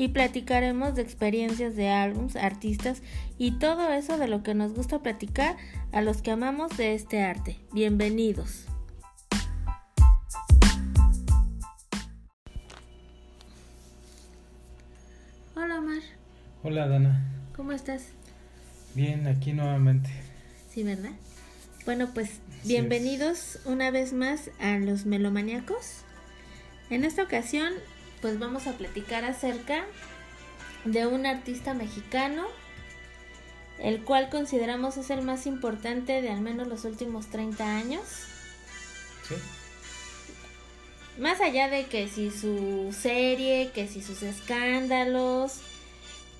[0.00, 3.02] Y platicaremos de experiencias de álbums, artistas
[3.36, 5.56] y todo eso de lo que nos gusta platicar
[5.90, 7.56] a los que amamos de este arte.
[7.72, 8.66] Bienvenidos.
[15.56, 16.02] Hola Omar,
[16.62, 17.26] Hola Dana.
[17.56, 18.10] ¿cómo estás?
[18.94, 20.10] Bien, aquí nuevamente.
[20.70, 21.10] Sí, ¿verdad?
[21.84, 26.02] Bueno, pues Así bienvenidos una vez más a los melomaníacos.
[26.88, 27.72] En esta ocasión,
[28.20, 29.84] pues vamos a platicar acerca
[30.84, 32.46] de un artista mexicano,
[33.78, 38.02] el cual consideramos es el más importante de al menos los últimos 30 años.
[39.28, 39.34] ¿Sí?
[41.18, 45.60] Más allá de que si su serie, que si sus escándalos,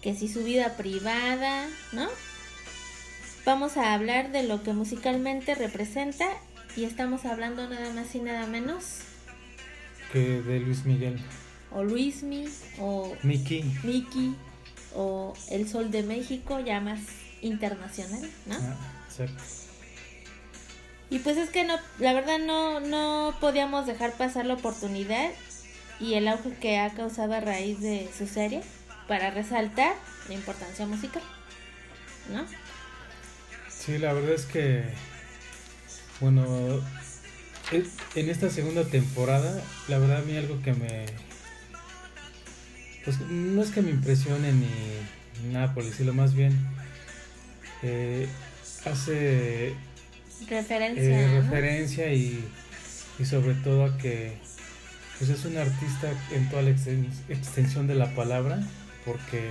[0.02, 2.08] que si su vida privada, ¿no?
[3.44, 6.28] Vamos a hablar de lo que musicalmente representa
[6.76, 9.00] y estamos hablando nada más y nada menos
[10.12, 11.18] Que de Luis Miguel.
[11.72, 12.46] O Luismi
[12.78, 13.62] o Miki.
[13.84, 14.34] Miki
[14.94, 17.00] o El Sol de México, ya más
[17.42, 18.54] internacional, ¿no?
[18.56, 18.76] Ah,
[19.08, 19.42] exacto.
[21.10, 25.30] Y pues es que no, la verdad no, no podíamos dejar pasar la oportunidad
[26.00, 28.62] y el auge que ha causado a raíz de su serie
[29.06, 29.94] para resaltar
[30.28, 31.22] la importancia musical,
[32.30, 32.44] ¿no?
[33.70, 34.84] Sí, la verdad es que,
[36.20, 36.44] bueno,
[37.72, 41.06] es- en esta segunda temporada, la verdad a mí algo que me,
[43.04, 44.68] pues no es que me impresione ni
[45.52, 46.52] nada por decirlo, más bien
[47.82, 48.26] eh,
[48.84, 49.74] hace
[50.48, 51.02] Referencia.
[51.04, 51.42] eh, ¿no?
[51.42, 52.44] referencia y,
[53.18, 54.32] y sobre todo a que
[55.18, 58.60] pues es un artista en toda la exten- extensión de la palabra,
[59.04, 59.50] porque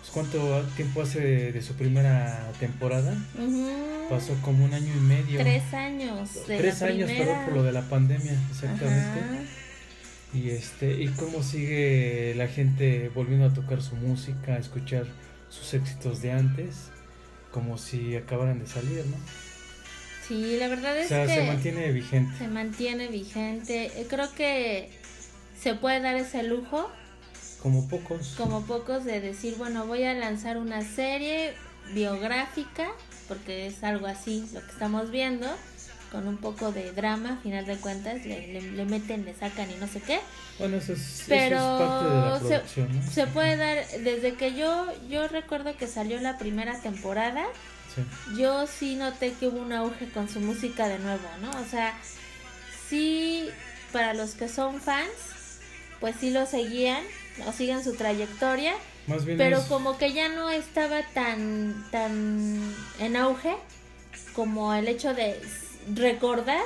[0.00, 3.14] pues, cuánto tiempo hace de, de su primera temporada,
[4.10, 5.38] pasó como un año y medio.
[5.38, 6.46] Tres años.
[6.48, 7.24] De Tres la años, primera.
[7.26, 9.20] perdón, por lo de la pandemia, exactamente.
[9.20, 9.38] Ajá.
[10.34, 15.06] Y este, y cómo sigue la gente volviendo a tocar su música, a escuchar
[15.48, 16.90] sus éxitos de antes,
[17.52, 19.16] como si acabaran de salir, ¿no?
[20.26, 22.36] Sí, la verdad es O sea, que se mantiene vigente.
[22.36, 23.86] se mantiene vigente.
[24.00, 24.90] Eh, Creo que
[25.58, 26.90] se puede dar ese lujo,
[27.62, 28.34] Como pocos.
[28.36, 31.54] como pocos, de decir, bueno, voy a lanzar una serie
[31.94, 32.88] biográfica,
[33.28, 35.46] porque es algo así lo que estamos viendo,
[36.12, 39.70] con un poco de drama, a final de cuentas, le, le- le meten, le sacan
[39.70, 40.20] y no sé qué.
[40.58, 43.10] Bueno, eso es, eso es parte de la se- producción, ¿no?
[43.10, 47.44] Se puede dar, desde que yo, yo recuerdo que salió la primera temporada,
[47.94, 48.02] Sí.
[48.38, 51.50] yo sí noté que hubo un auge con su música de nuevo, ¿no?
[51.60, 51.94] O sea,
[52.88, 53.48] sí,
[53.92, 55.08] para los que son fans,
[56.00, 57.02] pues sí lo seguían,
[57.46, 58.74] o siguen su trayectoria,
[59.06, 63.56] Más bien pero es- como que ya no estaba tan, tan en auge
[64.34, 65.40] como el hecho de
[65.94, 66.62] recordar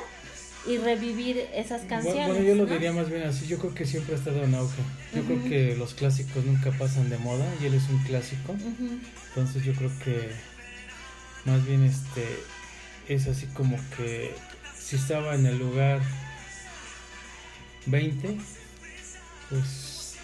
[0.67, 2.27] y revivir esas canciones.
[2.27, 2.73] Bueno, yo lo ¿no?
[2.73, 3.47] diría más bien así.
[3.47, 4.81] Yo creo que siempre ha estado en auge.
[5.15, 8.55] Yo creo que los clásicos nunca pasan de moda y él es un clásico.
[9.29, 10.29] Entonces yo creo que
[11.45, 12.23] más bien este
[13.07, 14.33] es así como que
[14.77, 15.99] si estaba en el lugar
[17.87, 18.37] 20,
[19.49, 20.15] pues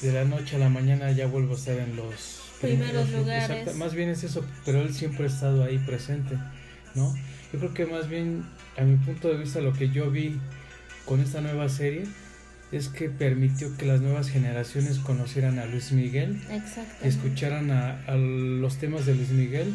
[0.00, 3.50] de la noche a la mañana ya vuelvo a estar en los Primeros lu- lugares.
[3.50, 6.36] exacta- más bien es eso, pero él siempre ha estado ahí presente,
[6.94, 7.14] ¿no?
[7.52, 8.44] Yo creo que más bien
[8.76, 10.38] a mi punto de vista lo que yo vi
[11.04, 12.04] con esta nueva serie
[12.72, 16.40] es que permitió que las nuevas generaciones conocieran a Luis Miguel
[17.02, 19.74] escucharan a, a los temas de Luis Miguel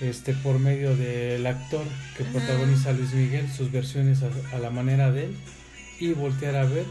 [0.00, 1.84] este por medio del actor
[2.16, 2.32] que Ajá.
[2.32, 5.36] protagoniza a Luis Miguel sus versiones a, a la manera de él
[6.00, 6.84] y voltear a ver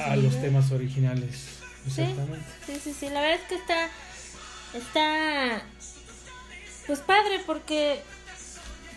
[0.00, 1.58] A a los temas originales.
[1.86, 2.44] Exactamente.
[2.66, 3.88] Sí, sí, sí, la verdad es que está,
[4.74, 5.62] está,
[6.86, 8.00] pues padre porque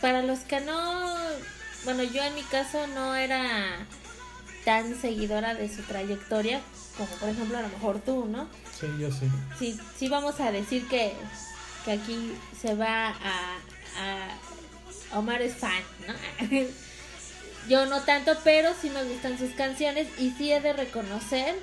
[0.02, 1.16] para los que no,
[1.86, 3.86] bueno, yo en mi caso no era
[4.66, 6.62] tan seguidora de su trayectoria
[6.98, 8.48] como por ejemplo a lo mejor tú, ¿no?
[8.80, 9.26] sí yo sí
[9.58, 11.14] Sí, sí vamos a decir que,
[11.86, 13.58] que aquí se va a,
[13.98, 16.14] a Omar es fan, ¿no?
[17.70, 21.56] Yo no tanto, pero sí me gustan sus canciones y sí he de reconocer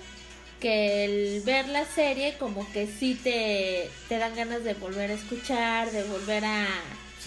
[0.60, 5.14] que el ver la serie como que sí te, te dan ganas de volver a
[5.14, 6.66] escuchar, de volver a,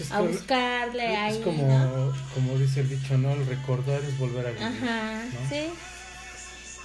[0.00, 2.12] Es a que- buscarle es ahí, como ¿no?
[2.34, 5.48] como dice el dicho no el recordar es volver a vivir Ajá, ¿no?
[5.48, 5.68] sí.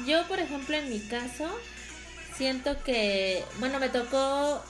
[0.06, 1.50] Yo, por ejemplo, en mi caso,
[2.36, 4.62] siento que, bueno, me tocó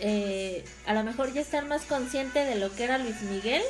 [0.00, 3.62] eh, a lo mejor ya estar más consciente de lo que era Luis Miguel.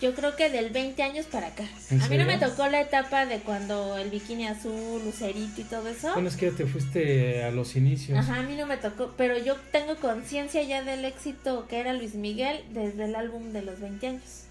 [0.00, 1.64] Yo creo que del 20 años para acá.
[1.90, 5.64] ¿En A mí no me tocó la etapa de cuando el bikini azul, Lucerito y
[5.64, 6.12] todo eso.
[6.12, 8.16] Bueno, es que ya te fuiste a los inicios.
[8.16, 11.94] Ajá, a mí no me tocó, pero yo tengo conciencia ya del éxito que era
[11.94, 14.44] Luis Miguel desde el álbum de los 20 años.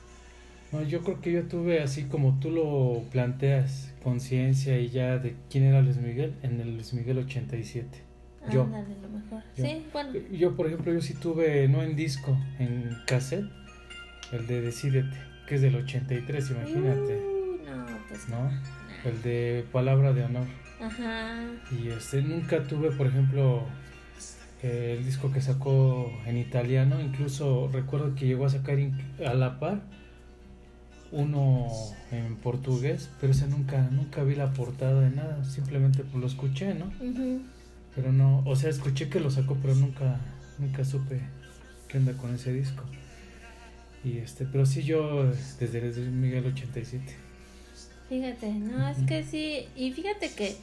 [0.74, 5.34] No, yo creo que yo tuve así como tú lo planteas, conciencia y ya de
[5.50, 7.88] quién era Luis Miguel en el Luis Miguel 87.
[8.52, 8.64] Yo.
[8.64, 9.44] Ándale, lo mejor.
[9.56, 9.66] Yo.
[9.66, 10.12] Sí, bueno.
[10.32, 13.46] Yo, por ejemplo, yo sí tuve, no en disco, en cassette,
[14.34, 15.18] el de Decídete,
[15.48, 18.50] que es del 83, imagínate, Uh, no, pues ¿no?
[19.06, 20.46] El de Palabra de Honor.
[20.82, 21.38] Ajá.
[21.72, 23.64] Y este, nunca tuve, por ejemplo,
[24.62, 28.78] eh, el disco que sacó en italiano, incluso recuerdo que llegó a sacar
[29.26, 29.82] a la par
[31.12, 31.68] uno
[32.12, 36.74] en portugués, pero ese nunca, nunca vi la portada de nada, simplemente pues lo escuché,
[36.74, 36.86] ¿no?
[37.00, 37.42] Ujú.
[37.96, 40.20] Pero no, o sea, escuché que lo sacó, pero nunca,
[40.60, 41.22] nunca supe
[41.88, 42.84] qué onda con ese disco.
[44.04, 45.26] Y este, pero sí yo
[45.60, 47.04] desde, desde Miguel 87.
[48.10, 50.56] Fíjate, no, es que sí, y fíjate que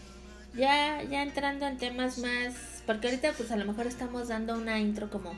[0.57, 2.55] ya, ya entrando en temas más,
[2.87, 5.33] porque ahorita pues a lo mejor estamos dando una intro como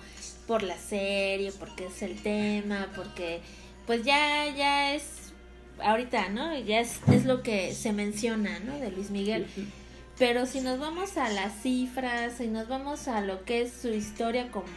[0.46, 3.40] por la serie, porque es el tema, porque
[3.86, 5.32] pues ya, ya es,
[5.82, 6.56] ahorita, ¿no?
[6.58, 8.78] Ya es, es lo que se menciona, ¿no?
[8.78, 9.46] De Luis Miguel.
[10.18, 13.88] Pero si nos vamos a las cifras, si nos vamos a lo que es su
[13.88, 14.70] historia como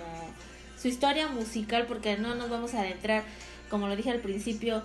[0.82, 3.24] su historia musical, porque no nos vamos a adentrar,
[3.70, 4.84] como lo dije al principio,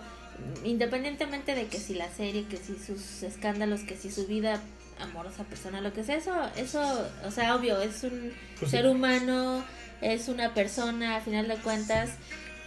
[0.64, 4.60] independientemente de que si la serie, que si sus escándalos, que si su vida
[5.00, 8.88] amorosa personal, lo que sea, eso, eso, o sea, obvio, es un Pues ser sí.
[8.88, 9.64] humano,
[10.00, 12.10] es una persona, a final de cuentas,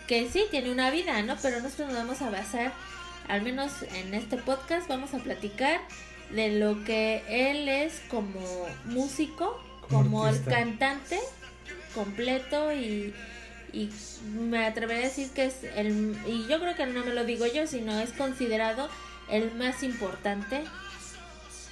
[0.08, 1.36] que sí tiene una vida, ¿no?
[1.42, 2.74] Pero nosotros nos vamos a basar,
[3.28, 5.82] al menos en este podcast, vamos a platicar
[6.32, 8.40] de lo que él es como
[8.86, 11.20] músico, Como como, el cantante
[11.98, 13.14] completo y,
[13.74, 13.90] y
[14.50, 17.46] me atrevería a decir que es el, y yo creo que no me lo digo
[17.48, 18.88] yo, sino es considerado
[19.30, 20.62] el más importante.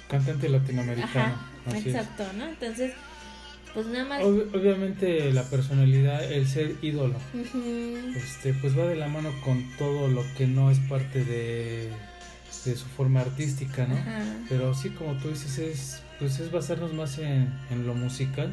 [0.08, 1.34] Cantante latinoamericano.
[1.34, 1.86] Ajá, así es.
[1.86, 2.46] exacto, ¿no?
[2.46, 2.92] Entonces,
[3.74, 4.22] pues nada más...
[4.22, 7.16] Ob- obviamente la personalidad, el ser ídolo,
[8.16, 11.90] este, pues va de la mano con todo lo que no es parte de,
[12.64, 13.96] de su forma artística, ¿no?
[13.96, 14.22] Ajá.
[14.48, 18.50] Pero sí, como tú dices, es, pues es basarnos más en, en lo musical,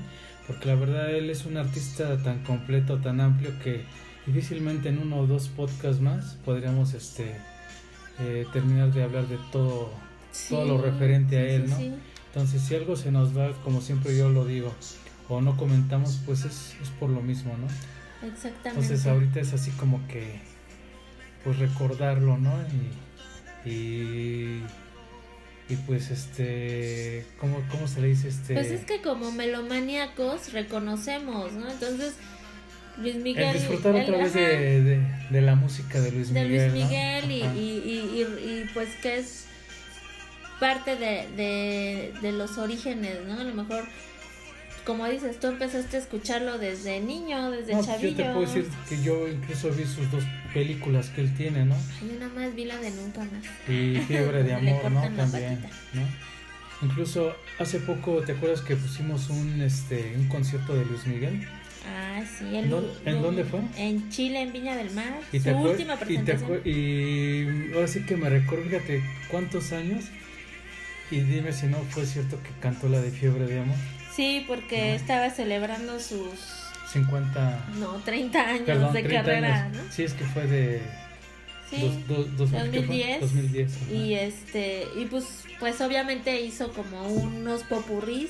[0.47, 3.83] porque la verdad él es un artista tan completo, tan amplio que
[4.25, 7.35] difícilmente en uno o dos podcasts más podríamos este
[8.19, 9.91] eh, terminar de hablar de todo.
[10.49, 11.77] todo lo referente a él, ¿no?
[12.27, 14.73] Entonces, si algo se nos va, como siempre yo lo digo,
[15.29, 17.67] o no comentamos, pues es, es por lo mismo, ¿no?
[18.27, 18.69] Exactamente.
[18.69, 20.39] Entonces ahorita es así como que,
[21.43, 22.53] pues recordarlo, ¿no?
[23.65, 24.63] Y, y,
[25.69, 28.53] y pues este, ¿cómo, ¿cómo se le dice este?
[28.53, 31.69] Pues es que como melomaníacos reconocemos, ¿no?
[31.71, 32.13] Entonces,
[32.97, 33.45] Luis Miguel...
[33.45, 36.71] el disfrutar otra vez de, de, de la música de Luis de Miguel.
[36.71, 36.89] Luis ¿no?
[36.89, 39.45] Miguel y, y, y- y, pues que es
[40.59, 43.39] parte de, de, de los orígenes, ¿no?
[43.39, 43.85] A lo mejor,
[44.85, 48.09] como dices, tú empezaste a escucharlo desde niño, desde No, pues chavillo.
[48.09, 51.75] yo te puedo decir que yo incluso vi sus dos películas que él tiene, ¿no?
[52.01, 53.45] Yo nada más vi la de Nunca Más.
[53.69, 55.01] Y Fiebre de Amor, ¿no?
[55.01, 55.69] También, patita.
[55.93, 56.01] ¿no?
[56.87, 61.47] Incluso hace poco, ¿te acuerdas que pusimos un este un concierto de Luis Miguel?
[61.87, 62.45] Ah, sí.
[62.47, 63.59] el- ¿En dónde- en dónde fue?
[63.77, 65.19] En Chile, en Viña del Mar.
[65.31, 66.49] Y Su última y, te presentación.
[66.51, 70.05] acuer- y ahora sí que me recuerdo, fíjate, cuántos años.
[71.11, 73.75] Y dime si no fue cierto que cantó la de Fiebre de Amor.
[74.15, 74.93] Sí, porque No.
[74.95, 76.29] estaba celebrando sus,
[76.91, 77.65] 50.
[77.79, 79.83] no, 30 años Perdón, de 30 carrera, años.
[79.85, 79.91] ¿no?
[79.91, 80.81] Sí, es que fue de.
[81.69, 81.81] Sí.
[82.07, 82.65] dos- dos- dos- ¿qué fue?
[82.81, 83.21] 2010.
[83.21, 83.75] 2010.
[83.81, 83.91] ajá.
[83.93, 85.25] Y este, y pues,
[85.59, 88.29] pues obviamente hizo como unos popurrís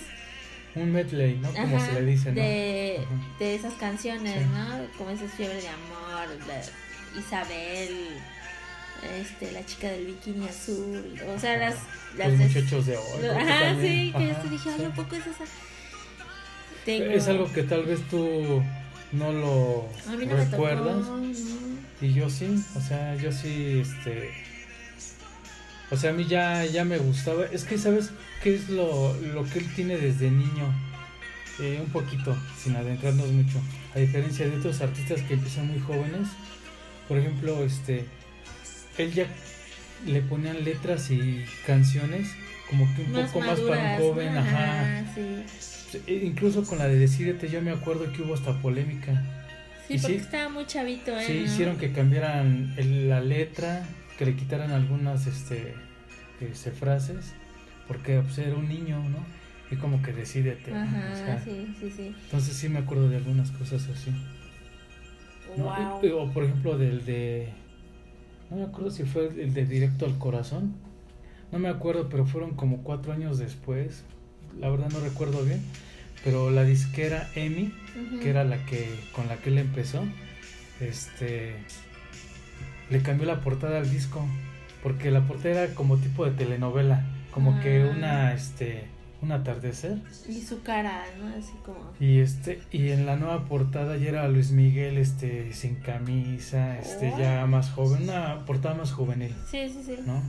[0.75, 1.51] Un medley, ¿no?
[1.53, 2.35] Como ajá, se le dice, ¿no?
[2.41, 3.35] de, Ajá.
[3.39, 4.45] de esas canciones, Sí.
[4.55, 4.87] ¿no?
[4.97, 8.07] Como esas fiebre de amor, de Isabel,
[9.19, 11.75] este, la chica del bikini azul, o sea, las,
[12.17, 13.25] las Los muchachos de hoy.
[13.27, 14.85] Ajá, sí, que yo te dije, ay, sí.
[14.85, 15.43] ¿a poco es esa?
[16.85, 18.61] Tengo- Es algo que tal vez tú
[19.11, 21.05] no lo a mí no me recuerdas.
[21.05, 21.33] tocó, no.
[22.01, 24.31] Y yo sí, o sea, yo sí, este...
[25.91, 27.45] O sea, a mí ya, ya me gustaba.
[27.45, 28.09] Es que, ¿sabes
[28.41, 30.73] qué es lo, lo que él tiene desde niño?
[31.59, 33.59] Eh, un poquito, sin adentrarnos mucho.
[33.95, 36.27] A diferencia de otros artistas que empiezan muy jóvenes.
[37.07, 38.05] Por ejemplo, este...
[38.97, 39.27] Él ya
[40.07, 42.27] le ponían letras y canciones
[42.69, 44.39] como que un Más poco más para un joven, ¿no?
[44.41, 45.05] ajá.
[45.13, 45.21] sí.
[46.07, 49.21] E- Incluso con la de Decídete, yo me acuerdo que hubo hasta polémica.
[49.87, 51.23] Sí, Y porque sí- estaba muy chavito, ¿eh?
[51.25, 53.85] Sí, hicieron que cambiaran el- la letra,
[54.17, 55.73] que le quitaran algunas este,
[56.39, 57.33] este, frases,
[57.87, 59.43] porque pues, era un niño, ¿no?
[59.71, 60.69] y como que decídete.
[60.71, 60.81] ¿no?
[60.81, 62.15] Ajá, O sea, sí, sí, sí.
[62.25, 64.11] Entonces sí me acuerdo de algunas cosas así.
[65.57, 66.21] Wow.
[66.21, 67.49] O por ejemplo del de...
[68.49, 70.73] No me acuerdo si fue el de Directo al Corazón.
[71.51, 74.03] No me acuerdo, pero fueron como cuatro años después.
[74.59, 75.61] La verdad no recuerdo bien.
[76.23, 77.73] Pero la disquera EMI,
[78.21, 80.03] que era la que con la que él empezó,
[80.79, 81.55] este
[82.89, 84.25] le cambió la portada al disco.
[84.81, 87.05] Porque la portada era como tipo de telenovela.
[87.31, 87.93] Como que Ah.
[87.95, 88.85] una este
[89.21, 89.97] un atardecer.
[90.27, 91.27] Y su cara, ¿no?
[91.37, 91.79] Así como.
[91.99, 97.13] Y este, y en la nueva portada ya era Luis Miguel este sin camisa, este
[97.13, 97.19] Oh.
[97.19, 99.95] ya más joven, una portada más juvenil, Sí, sí, sí.
[100.05, 100.21] ¿no?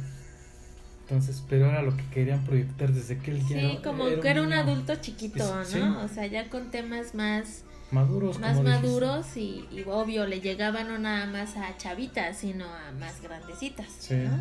[1.09, 4.29] Entonces, pero era lo que querían proyectar desde que él ya Sí, era- como que
[4.29, 5.65] era un adulto chiquito, ¿no?
[5.65, 5.79] Sí.
[5.81, 10.89] O sea, ya con temas más, maduros, más como maduros y, y obvio le llegaban
[10.89, 14.15] no nada más a chavitas, sino a más grandecitas, Sí.
[14.15, 14.39] ¿no?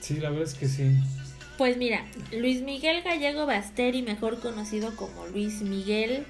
[0.00, 0.96] Sí, la verdad es que sí.
[1.58, 6.24] Pues mira, Luis Miguel Gallego Basteri, mejor conocido como Luis Miguel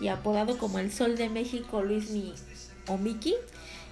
[0.00, 2.32] y apodado como el Sol de México, Luis Mi
[2.88, 3.34] o Miki,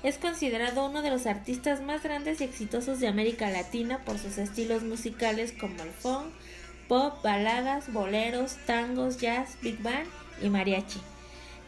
[0.06, 4.38] es considerado uno de los artistas más grandes y exitosos de América Latina por sus
[4.38, 6.26] estilos musicales como el funk,
[6.86, 10.06] pop, baladas, boleros, tangos, jazz, big band
[10.40, 11.00] y mariachi.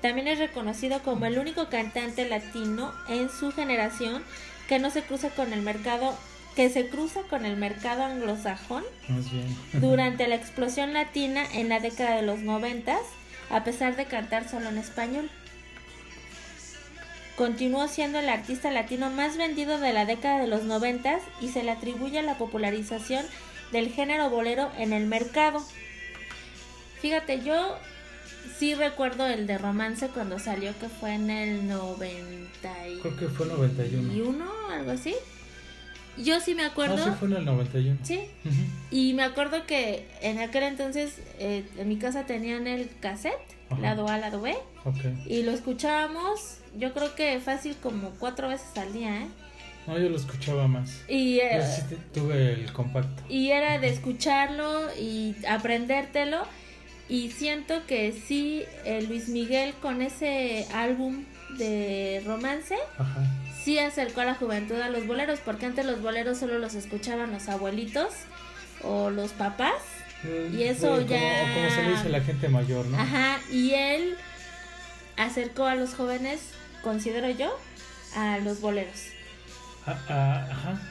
[0.00, 4.22] También es reconocido como el único cantante latino en su generación
[4.68, 6.16] que no se cruza con el mercado
[6.54, 8.84] que se cruza con el mercado anglosajón
[9.74, 13.00] durante la explosión latina en la década de los noventas,
[13.50, 15.28] a pesar de cantar solo en español.
[17.38, 21.62] Continuó siendo el artista latino más vendido de la década de los noventas y se
[21.62, 23.24] le atribuye la popularización
[23.70, 25.62] del género bolero en el mercado.
[27.00, 27.78] Fíjate, yo
[28.58, 33.28] sí recuerdo el de romance cuando salió que fue en el 90 y Creo que
[33.28, 34.12] fue 91.
[34.14, 35.14] y uno, algo así.
[36.16, 36.96] Yo sí me acuerdo.
[36.96, 37.98] No, sí fue en el 91.
[38.02, 38.56] Sí, Ujú.
[38.90, 43.38] y me acuerdo que en aquel entonces eh, en mi casa tenían el cassette,
[43.70, 43.80] Ajá.
[43.80, 44.96] lado A, lado B, Ok.
[45.26, 49.26] y lo escuchábamos, yo creo que fácil como cuatro veces al día, ¿eh?
[49.86, 51.02] No, yo lo escuchaba más.
[51.08, 53.22] Y, eh, Yo sí te- tuve el compacto.
[53.28, 56.42] y era de escucharlo y aprendértelo,
[57.08, 61.24] y siento que sí, eh, Luis Miguel con ese álbum
[61.56, 63.22] de romance, Ajá.
[63.64, 67.32] sí acercó a la juventud a los boleros, porque antes los boleros solo los escuchaban
[67.32, 68.12] los abuelitos
[68.82, 69.72] o los papás.
[70.52, 72.98] Y eso ya- como se le dice la gente mayor, ¿no?
[72.98, 74.16] Ajá, y él
[75.16, 76.40] acercó a los jóvenes,
[76.82, 77.56] considero yo,
[78.16, 78.98] a los boleros.
[79.86, 80.82] Ah, ah, ajá.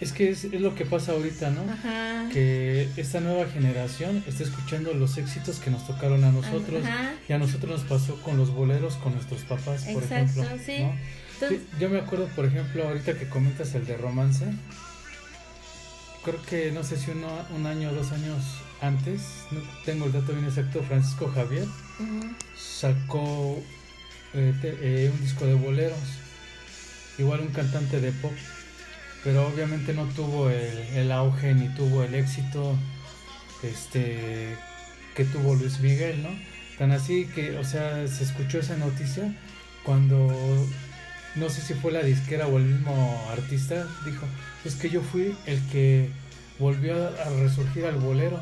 [0.00, 1.62] Es que es, es lo que pasa ahorita, ¿no?
[1.72, 2.28] Ajá.
[2.32, 6.84] Que esta nueva generación está escuchando los éxitos que nos tocaron a nosotros.
[6.84, 7.14] Ajá.
[7.28, 10.64] Y a nosotros nos pasó con los boleros, con nuestros papás, por Exacto, ejemplo.
[10.64, 10.78] sí.
[10.82, 10.92] ¿no?
[11.34, 14.44] Entonces, Sí, yo me acuerdo, por ejemplo, ahorita que comentas el de romance,
[16.24, 18.36] creo que no sé si uno, un año o dos años
[18.80, 19.20] antes,
[19.50, 21.66] no tengo el dato bien exacto, Francisco Javier
[22.56, 23.60] sacó
[24.34, 25.98] eh, te- eh, un disco de boleros,
[27.18, 28.32] igual un cantante de pop,
[29.22, 32.76] pero obviamente no tuvo el, el auge ni tuvo el éxito
[33.62, 34.56] este
[35.14, 36.30] que tuvo Luis Miguel, ¿no?
[36.78, 39.32] Tan así que, o sea, se escuchó esa noticia
[39.84, 40.66] cuando
[41.36, 44.26] no sé si fue la disquera o el mismo artista dijo,
[44.64, 46.08] es que yo fui el que
[46.58, 48.40] volvió a, resurgir al bolero,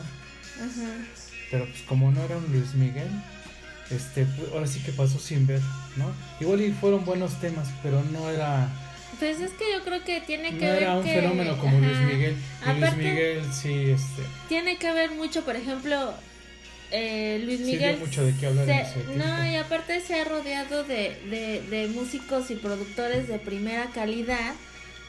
[1.50, 3.08] pero pues como no era un Luis Miguel,
[3.90, 5.60] este, pues, ahora sí que pasó sin ver,
[5.96, 6.12] ¿no?
[6.40, 8.68] Igual y fueron buenos temas, pero no era,
[9.18, 11.78] Pues es que yo creo que tiene no que ver era un que- fenómeno como
[11.78, 11.98] Luis.
[11.98, 12.36] Miguel.
[12.78, 16.14] Luis Miguel sí, este, Tiene que ver mucho, por ejemplo,
[16.90, 17.98] eh, Luis Sí dio Miguel.
[17.98, 19.44] mucho de qué hablar en ese no, tiempo.
[19.52, 24.54] y aparte se ha rodeado de, de, de músicos y productores de primera calidad,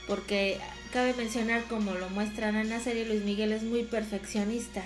[0.07, 0.57] porque
[0.93, 4.81] cabe mencionar, como lo muestran en la serie, Luis Miguel es muy perfeccionista,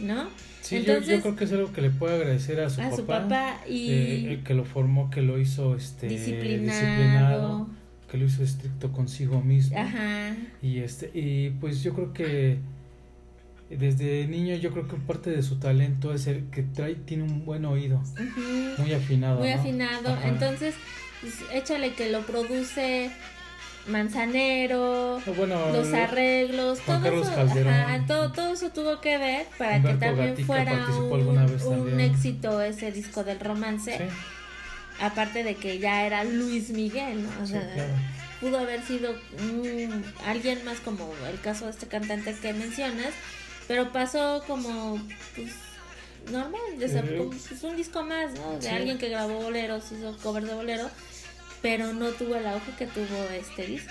[0.00, 0.28] ¿no?
[0.60, 2.96] sí, yo- creo que es algo que le puede agradecer a su a papá.
[2.96, 6.62] su papá y eh, el que lo formó, que lo hizo este disciplinado.
[6.62, 7.68] disciplinado,
[8.10, 9.78] que lo hizo estricto consigo mismo.
[9.78, 10.34] Ajá.
[10.62, 12.58] Y este, y pues yo creo que
[13.70, 17.44] desde niño yo creo que parte de su talento es el que trae, tiene un
[17.44, 18.02] buen oído,
[18.78, 19.40] muy afinado.
[19.40, 19.54] muy ¿no?
[19.60, 20.08] afinado.
[20.10, 20.28] Ajá.
[20.28, 20.74] Entonces,
[21.20, 23.10] pues, échale que lo produce
[23.86, 29.46] Manzanero, Ah, bueno, los lo- arreglos, todo eso, ajá, todo, todo eso tuvo que ver
[29.58, 30.86] para Humberto que también Gatica fuera
[31.68, 34.04] un, un éxito ese disco del romance, Sí,
[35.00, 37.42] aparte de que ya era Luis Miguel, ¿no?
[37.42, 37.92] O sí, sea, claro.
[38.40, 39.14] pudo haber sido
[40.26, 43.12] alguien más como el caso de este cantante que mencionas,
[43.68, 44.98] pero pasó como
[45.34, 45.52] pues
[46.30, 48.52] normal, Eh, como, pues, un disco más, ¿no?
[48.52, 48.68] De sí.
[48.68, 50.88] alguien que grabó boleros, hizo covers de bolero,
[51.64, 53.90] pero no tuvo el auge que tuvo este disco.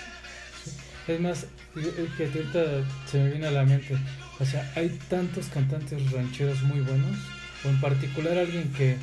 [1.08, 3.96] Es más, que ahorita se me viene a la mente,
[4.38, 7.18] o sea, hay tantos cantantes rancheros muy buenos,
[7.64, 8.96] o en particular alguien que,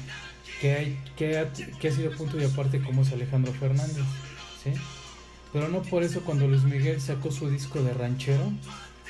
[0.61, 4.05] que, hay, que, ha, que ha sido punto y aparte como es Alejandro Fernández,
[4.63, 4.71] ¿sí?
[5.51, 8.53] Pero no por eso cuando Luis Miguel sacó su disco de ranchero,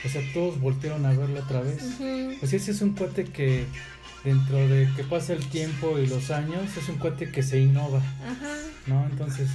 [0.04, 1.84] o sea, todos voltearon a verlo otra vez.
[2.40, 3.68] Pues ese es un cuate que
[4.24, 8.00] dentro de que pasa el tiempo y los años, es un cuate que se innova,
[8.00, 8.56] Ajá.
[8.88, 9.06] ¿no?
[9.06, 9.50] Entonces,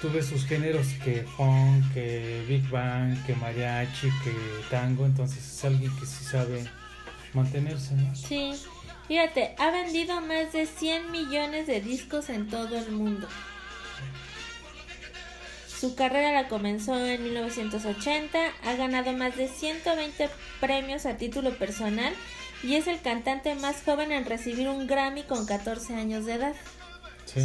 [0.00, 4.32] tú ves sus géneros que funk, que big bang, que mariachi, que
[4.70, 6.64] tango, entonces es alguien que sí sabe
[7.32, 8.14] mantenerse, ¿no?
[8.14, 8.52] Sí.
[9.08, 13.28] Fíjate, ha vendido más de 100 millones de discos en todo el mundo.
[15.68, 22.14] Su carrera la comenzó en 1980, ha ganado más de 120 premios a título personal
[22.62, 26.54] y es el cantante más joven en recibir un Grammy con 14 años de edad.
[27.26, 27.40] Sí.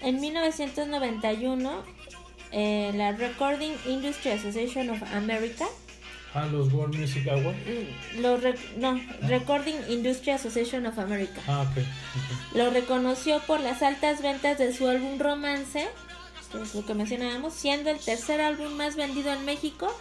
[0.00, 1.82] En 1991,
[2.52, 5.66] eh, la Recording Industry Association of America.
[6.32, 7.58] Ah, los World Music Awards.
[7.66, 8.98] Mm, no, ah.
[9.26, 11.40] Recording Industry Association of America.
[11.48, 11.84] Ah, okay.
[12.54, 15.88] Lo reconoció por las altas ventas de su álbum Romance,
[16.52, 19.92] que es lo que mencionábamos, siendo el tercer álbum más vendido en México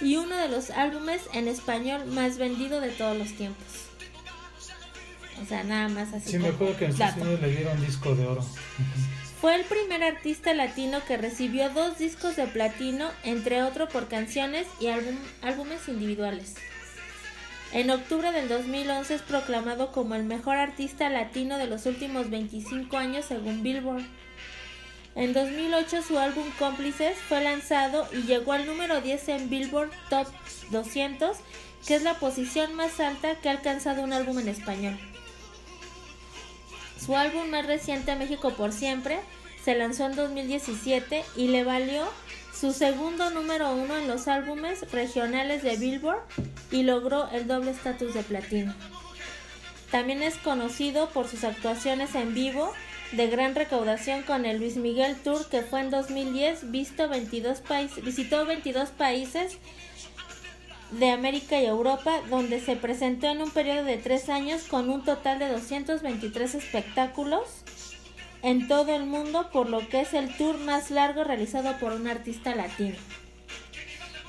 [0.00, 3.66] y uno de los álbumes en español más vendido de todos los tiempos.
[5.42, 6.30] O sea, nada más así.
[6.30, 8.44] Sí, me acuerdo que en Estados Unidos le dieron disco de oro.
[9.40, 14.66] Fue el primer artista latino que recibió dos discos de platino, entre otros por canciones
[14.80, 14.88] y
[15.42, 16.54] álbumes individuales.
[17.72, 22.96] En octubre del 2011 es proclamado como el mejor artista latino de los últimos 25
[22.96, 24.04] años según Billboard.
[25.16, 30.26] En 2008 su álbum Cómplices fue lanzado y llegó al número 10 en Billboard Top
[30.70, 31.38] 200,
[31.86, 34.98] que es la posición más alta que ha alcanzado un álbum en español.
[37.02, 39.18] Su álbum más reciente, México por Siempre,
[39.64, 42.06] se lanzó en 2017 y le valió
[42.54, 46.20] su segundo número uno en los álbumes regionales de Billboard
[46.70, 48.74] y logró el doble estatus de platino.
[49.90, 52.70] También es conocido por sus actuaciones en vivo
[53.12, 58.04] de gran recaudación con el Luis Miguel Tour que fue en 2010 visto 22 países,
[58.04, 59.58] visitó 22 países
[60.90, 65.04] de América y Europa, donde se presentó en un periodo de tres años con un
[65.04, 67.42] total de 223 espectáculos
[68.42, 72.06] en todo el mundo, por lo que es el tour más largo realizado por un
[72.06, 72.96] artista latino.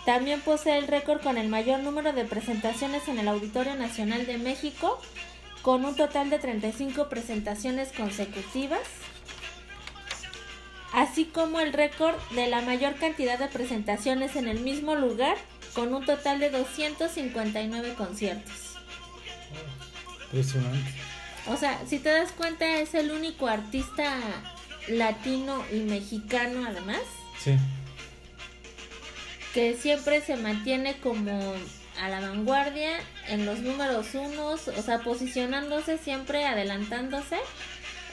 [0.05, 4.37] También posee el récord con el mayor número de presentaciones en el Auditorio Nacional de
[4.37, 4.99] México,
[5.67, 8.79] con un total de 35 presentaciones consecutivas,
[10.93, 15.35] así como el récord de la mayor cantidad de presentaciones en el mismo lugar
[15.73, 18.77] con un total de 259 conciertos.
[20.27, 20.89] Impresionante.
[21.47, 24.15] O sea, si te das cuenta, es el único artista
[24.87, 27.01] latino y mexicano además.
[27.43, 27.57] Sí.
[29.53, 31.55] Que siempre se mantiene como
[32.01, 32.91] a la vanguardia
[33.27, 37.37] en los números unos, o sea, posicionándose siempre, adelantándose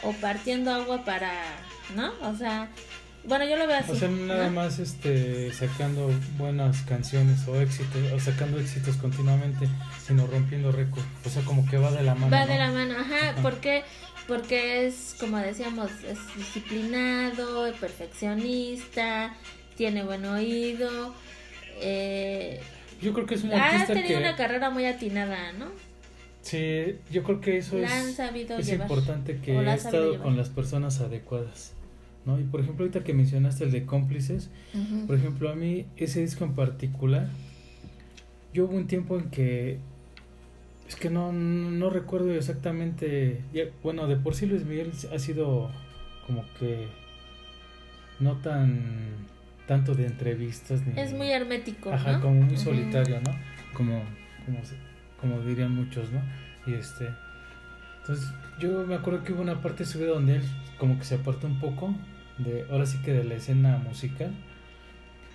[0.03, 1.33] o partiendo agua para,
[1.94, 2.12] ¿no?
[2.23, 2.68] O sea,
[3.27, 3.92] bueno, yo lo veo así.
[3.92, 9.68] O sea, nada más este, sacando buenas canciones o éxitos, o sacando éxitos continuamente,
[10.07, 11.05] sino rompiendo récord.
[11.25, 12.31] O sea, como que va de la mano.
[12.31, 13.85] Va de la mano, ajá, porque
[14.27, 19.35] porque es, como decíamos, es disciplinado, perfeccionista,
[19.77, 21.14] tiene buen oído.
[21.81, 22.61] Eh,
[23.00, 25.66] yo creo que es un artista ha tenido una carrera muy atinada, ¿no?
[26.42, 31.72] Sí, yo creo que eso es, es importante que ha estado con las personas adecuadas.
[32.26, 32.38] ¿no?
[32.38, 34.50] Y por ejemplo, ahorita que mencionaste el de cómplices,
[35.07, 37.28] por ejemplo, a mí ese disco en particular,
[38.52, 39.78] yo hubo un tiempo en que
[40.88, 43.40] es que no, no recuerdo exactamente,
[43.83, 45.70] bueno, de por sí Luis Miguel ha sido
[46.26, 46.88] como que
[48.20, 49.09] no tan
[49.66, 53.31] tanto de entrevistas ni es muy hermético ajá como muy solitario no
[53.72, 54.03] como
[54.44, 54.59] como
[55.20, 56.20] como dirían muchos no
[56.66, 57.09] y este
[58.00, 60.42] entonces yo me acuerdo que hubo una parte subida donde él
[60.79, 61.94] como que se apartó un poco
[62.38, 64.33] de ahora sí que de la escena musical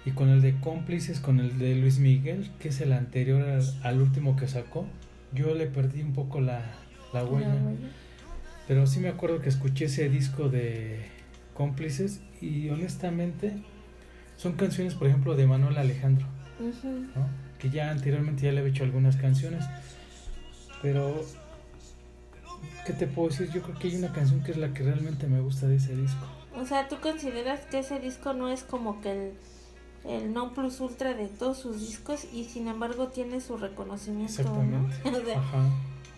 [0.06, 3.44] y con el de cómplices con el de Luis Miguel que es el anterior
[3.84, 4.86] al, último que sacó
[5.34, 6.62] yo le perdí un poco la,
[7.14, 7.56] la huella.
[8.68, 11.00] Pero sí me acuerdo que escuché ese disco de
[11.54, 13.54] cómplices y honestamente
[14.40, 16.26] son canciones por ejemplo de Manuel Alejandro
[17.60, 19.64] que ya anteriormente ya le había hecho algunas canciones
[20.82, 21.24] pero
[22.86, 23.52] ¿qué te puedo decir?
[23.52, 25.96] yo creo que hay una canción que es la que realmente me gusta de ese
[25.96, 26.26] disco
[26.60, 29.34] o sea, ¿tú consideras que ese disco no es como que el,
[30.06, 34.42] el non plus ultra de todos sus discos y sin embargo tiene su reconocimiento?
[34.42, 34.96] Exactamente.
[35.36, 35.70] Ajá.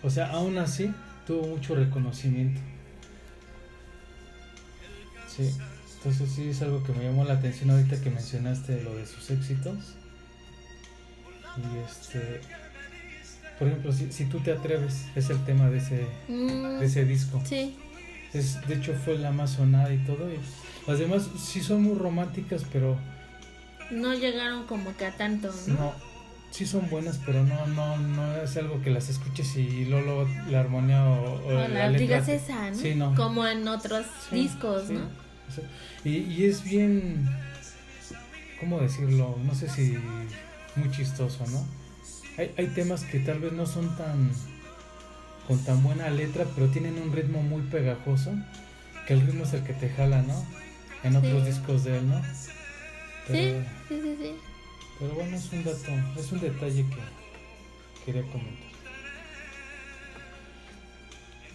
[0.04, 0.92] O sea, aún así
[1.28, 2.60] tuvo mucho reconocimiento.
[5.28, 5.56] Sí.
[6.04, 9.30] Entonces sí es algo que me llamó la atención ahorita que mencionaste lo de sus
[9.30, 9.76] éxitos.
[11.58, 12.42] Y este,
[13.60, 17.06] por ejemplo, si, si tú te atreves, es el tema de ese, Mm, de ese
[17.06, 17.42] disco.
[17.46, 17.76] sí,
[18.34, 20.28] Es, de hecho fue la más sonada y todo.
[20.32, 20.40] Y
[20.90, 22.98] las demás sí son muy románticas, pero
[23.92, 25.74] no llegaron como que a tanto, ¿no?
[25.76, 25.94] no,
[26.50, 30.62] sí son buenas, pero no, no, no es algo que las escuches y luego la
[30.62, 32.76] armonía o, o O la la digas esa, ¿no?
[32.76, 33.14] Sí, no.
[33.16, 34.94] Como en otros Sí, discos, sí.
[34.94, 35.21] ¿no?
[35.52, 35.64] Sea,
[36.04, 37.30] Y, y es bien,
[38.60, 39.38] ¿cómo decirlo?
[39.44, 39.98] No sé si
[40.76, 41.66] muy chistoso, ¿no?
[42.38, 44.32] Hay, hay temas que tal vez no son tan
[45.48, 48.32] con tan buena letra, pero tienen un ritmo muy pegajoso,
[49.08, 50.46] que el ritmo es el que te jala, ¿no?
[51.04, 51.50] En otros Sí.
[51.50, 52.22] discos de él, ¿no?
[53.28, 54.32] Pero, Sí, sí, sí, sí.
[55.00, 58.72] pero bueno, es un dato, es un detalle que quería comentar.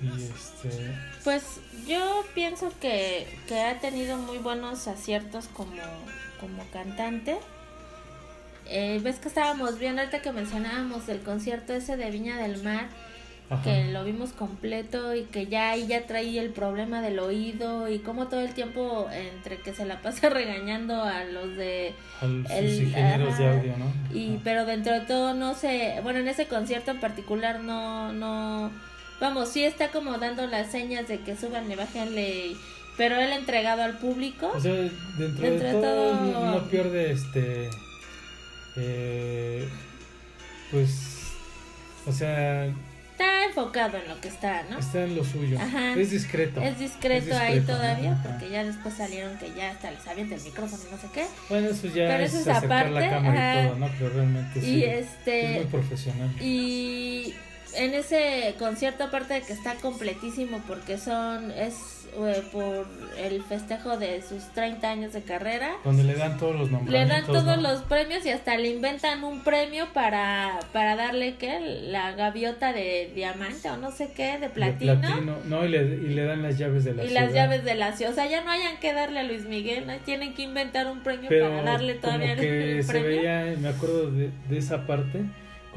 [0.02, 1.42] Y este, Pues
[1.86, 5.72] yo pienso que, que ha tenido muy buenos aciertos como,
[6.40, 7.36] como cantante.
[8.68, 12.88] Eh, Ves que estábamos viendo ahorita que mencionábamos el concierto ese de Viña del Mar,
[13.48, 17.88] ajá, que lo vimos completo y que ya ahí ya traía el problema del oído
[17.88, 22.24] y como todo el tiempo entre que se la pasa regañando a los de a
[22.58, 23.92] el- ingenieros de audio, ¿no?
[24.12, 24.40] y Ajá.
[24.42, 28.72] pero dentro de todo no sé, bueno, en ese concierto en particular no no
[29.20, 31.34] vamos, sí está como dando las señas de que
[31.76, 32.56] bájenle, y-
[32.96, 34.50] pero él entregado al público.
[34.54, 37.68] O sea, dentro, Dentro de de todo, todo- no- pierde este.
[38.76, 39.68] eh,
[40.70, 41.12] pues.
[42.06, 42.66] O sea,
[43.12, 44.78] Está enfocado en lo que está, ¿no?
[44.78, 45.58] está en lo suyo.
[45.58, 45.94] Ajá.
[45.94, 46.60] Es discreto.
[46.60, 50.34] Es discreto, Es ahí discreto, todavía, porque ya después salieron que ya hasta les avienta
[50.34, 51.26] el micrófono y no sé qué.
[51.48, 53.88] Bueno, eso ya Pero es eso es acercar la aparte, cámara y todo, ¿no?
[53.98, 54.66] Pero realmente sí.
[54.76, 56.30] Y Es este muy profesional.
[56.42, 57.34] Y
[57.76, 61.74] en ese concierto, aparte de que está completísimo, porque son es
[62.18, 62.86] eh, por
[63.18, 67.26] el festejo de sus 30 años de carrera, Donde le dan todos los le nombramientos.
[67.26, 67.62] dan todos ¿no?
[67.62, 71.58] los premios y hasta le inventan un premio para, para darle, ¿qué?
[71.90, 74.98] La gaviota de diamante o no sé qué, de De platino.
[74.98, 75.36] platino.
[75.44, 77.22] No, y le, y le dan las llaves de la Y ciudad.
[77.24, 78.12] las llaves de la ciudad.
[78.12, 79.92] O sea, ya no hayan que darle a Luis Miguel, ¿no?
[79.98, 83.08] Tienen que inventar un premio Pero para darle todavía como que el se premio.
[83.08, 85.20] veía, me acuerdo de, de esa parte,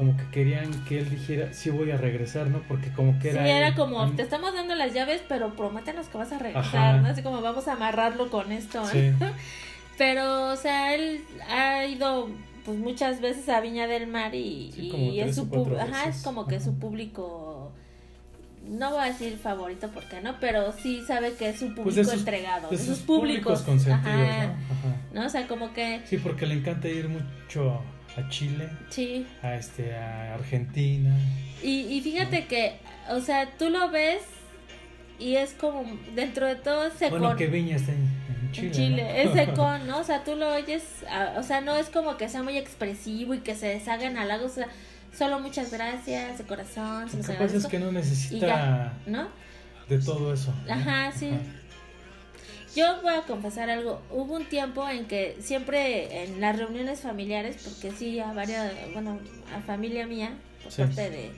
[0.00, 2.60] como que querían que él dijera, sí voy a regresar, ¿no?
[2.66, 3.46] Porque como que Sí, era...
[3.48, 6.94] era él, como, él- te estamos dando las llaves, pero prométenos que vas a regresar,
[6.94, 6.96] Ajá.
[7.02, 7.08] ¿no?
[7.08, 8.86] Así como vamos a amarrarlo con esto, ¿no?
[8.86, 9.12] Sí.
[9.98, 12.30] Pero, o sea, él ha ido
[12.64, 16.46] pues muchas veces a Viña del Mar y, Sí, es su público, ajá, es como
[16.46, 16.64] que Ajá.
[16.64, 17.70] su público,
[18.66, 21.96] no voy a decir favorito porque no, pero sí sabe que es su público Pues
[21.96, 24.52] de sus- entregado, de sus sus públicos, consentidos, ajá, ¿no?
[24.52, 24.96] Ajá.
[25.12, 25.26] ¿no?
[25.26, 27.82] O sea, como que, Sí, porque le encanta ir mucho
[28.16, 31.14] a Chile, sí, a este, a Argentina.
[31.62, 32.78] Y, y fíjate que,
[33.10, 34.22] o sea, tú lo ves
[35.18, 37.20] y es como, dentro de todo secón.
[37.20, 38.08] Bueno, que Viña está en,
[38.42, 38.66] en Chile.
[38.66, 39.30] en Chile, ¿no?
[39.30, 39.98] es secón, ¿no?
[39.98, 40.82] O sea, tú lo oyes,
[41.36, 44.54] o sea, no es como que sea muy expresivo y que se deshagan halagos, o
[44.54, 44.68] sea,
[45.16, 49.28] solo muchas gracias de corazón, se Lo que pasa es que no necesita ya, ¿no?
[49.90, 50.54] de todo eso.
[50.68, 51.30] Ajá, sí.
[52.76, 54.00] Yo voy a confesar algo.
[54.10, 59.18] Hubo un tiempo en que siempre en las reuniones familiares, porque sí, a varias, bueno,
[59.56, 60.82] a familia mía, por Sí.
[60.82, 61.30] parte de,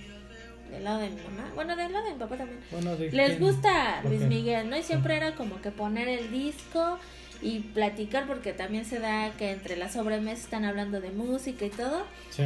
[0.70, 3.40] del lado de mi mamá, bueno, del lado de mi papá también, Bueno, ¿de les
[3.40, 4.22] gusta ¿Por Luis?
[4.24, 4.76] Miguel, ¿no?
[4.76, 6.98] Y siempre era como que poner el disco
[7.40, 11.70] y platicar, porque también se da que entre las sobremesas están hablando de música y
[11.70, 12.04] todo.
[12.30, 12.44] Sí.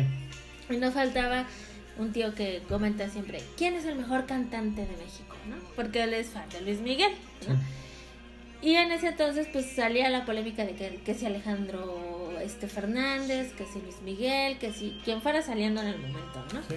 [0.71, 1.45] Y no faltaba
[1.99, 5.35] un tío que comenta siempre, ¿quién es el mejor cantante de México?
[5.49, 5.57] ¿no?
[5.75, 7.49] Porque él es fan de Luis Miguel, sí.
[8.63, 13.53] Y en ese entonces pues salía la polémica de que, que si Alejandro este Fernández,
[13.53, 16.61] que si Luis Miguel, que si quien fuera saliendo en el momento, ¿no?
[16.63, 16.77] sí.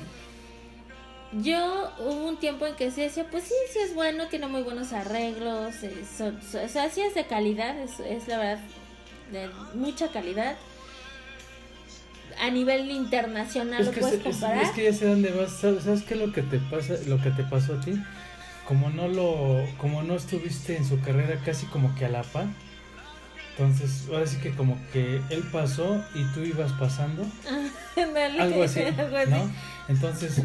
[1.44, 4.64] Yo hubo un tiempo en que sí decía, pues sí, sí es bueno, tiene muy
[4.64, 8.60] buenos arreglos, eh, son- son- o sea, sí es de calidad, es, es la verdad
[9.32, 10.56] de mucha calidad.
[12.42, 14.64] A nivel internacional Es lo puedes se- es, comparar.
[14.64, 15.52] es que ya sé dónde vas.
[15.52, 17.92] ¿Sabes, sabes qué es lo que te pasa, lo que te pasó a ti?
[18.70, 22.46] Como no lo, como no estuviste en su carrera casi como que a la par.
[23.58, 27.26] Entonces, ahora sí que como que él pasó y tú ibas pasando,
[28.40, 28.82] algo así.
[29.28, 29.52] ¿no?
[29.90, 30.44] Entonces,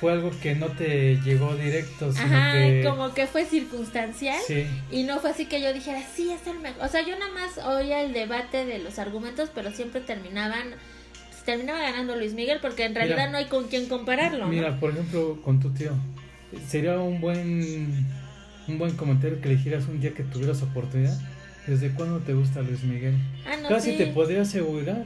[0.00, 4.38] fue algo que no te llegó directo, sino Ajá, que como que fue circunstancial.
[4.46, 6.82] sí, Y no fue así que yo dijera, sí, es el mejor.
[6.84, 10.68] O sea, yo nada más oía el debate de los argumentos, pero siempre terminaban,
[11.30, 13.04] pues, terminaba ganando Luis Miguel, porque en Mira.
[13.04, 14.46] realidad no hay con quién compararlo.
[14.46, 14.48] ¿no?
[14.48, 15.92] Mira, por ejemplo, con tu tío,
[16.68, 18.06] sería un buen
[18.68, 21.18] un buen comentario que le dijeras un día que tuvieras oportunidad.
[21.66, 23.14] ¿Desde cuándo te gusta Luis Miguel?
[23.46, 23.96] Ah, no, Casi sí.
[23.98, 25.04] te podría asegurar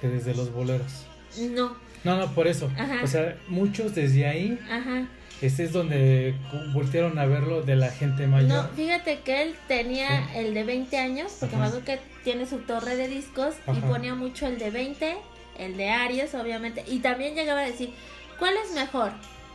[0.00, 1.06] que desde los boleros.
[1.50, 2.70] No, No, no, por eso.
[2.76, 3.00] Ajá.
[3.02, 5.08] O sea, muchos desde ahí ajá.
[5.40, 6.34] este es donde
[6.72, 8.48] voltearon a verlo de la gente mayor.
[8.50, 12.58] No, fíjate que él tenía el de 20 años, porque me acuerdo que tiene su
[12.58, 15.16] torre de discos y ponía mucho el de 20,
[15.58, 17.90] el de Aries, obviamente, y también llegaba a decir,
[18.38, 19.12] ¿cuál es mejor?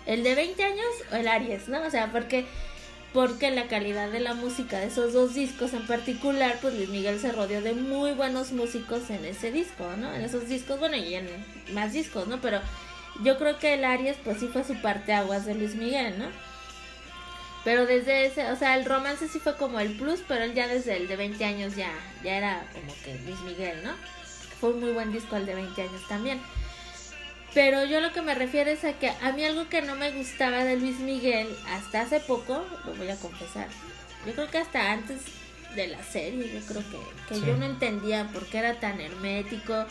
[0.10, 1.68] ¿El de 20 años o el Aries?
[1.70, 1.84] ¿No?
[1.84, 2.46] O sea, porque
[3.14, 7.20] porque la calidad de la música de esos dos discos en particular, pues Luis Miguel
[7.20, 10.12] se rodeó de muy buenos músicos en ese disco, ¿no?
[10.12, 11.28] En esos discos, bueno, y en
[11.74, 12.42] más discos, ¿no?
[12.42, 12.60] Pero
[13.24, 16.26] yo creo que el Aries, pues sí fue su parte aguas de Luis Miguel, ¿no?
[17.64, 20.68] Pero desde ese, o sea, el romance sí fue como el plus, pero él ya
[20.68, 21.92] desde el de 20 años ya,
[22.24, 23.92] ya era como que Luis Miguel, ¿no?
[24.60, 26.42] Fue un muy buen disco el de 20 años también.
[27.54, 30.12] Pero yo lo que me refiero es a que a mí algo que no me
[30.12, 33.68] gustaba de Luis Miguel hasta hace poco, lo voy a confesar,
[34.26, 35.22] yo creo que hasta antes
[35.76, 39.86] de la serie, yo creo que, que yo no entendía por qué era tan hermético,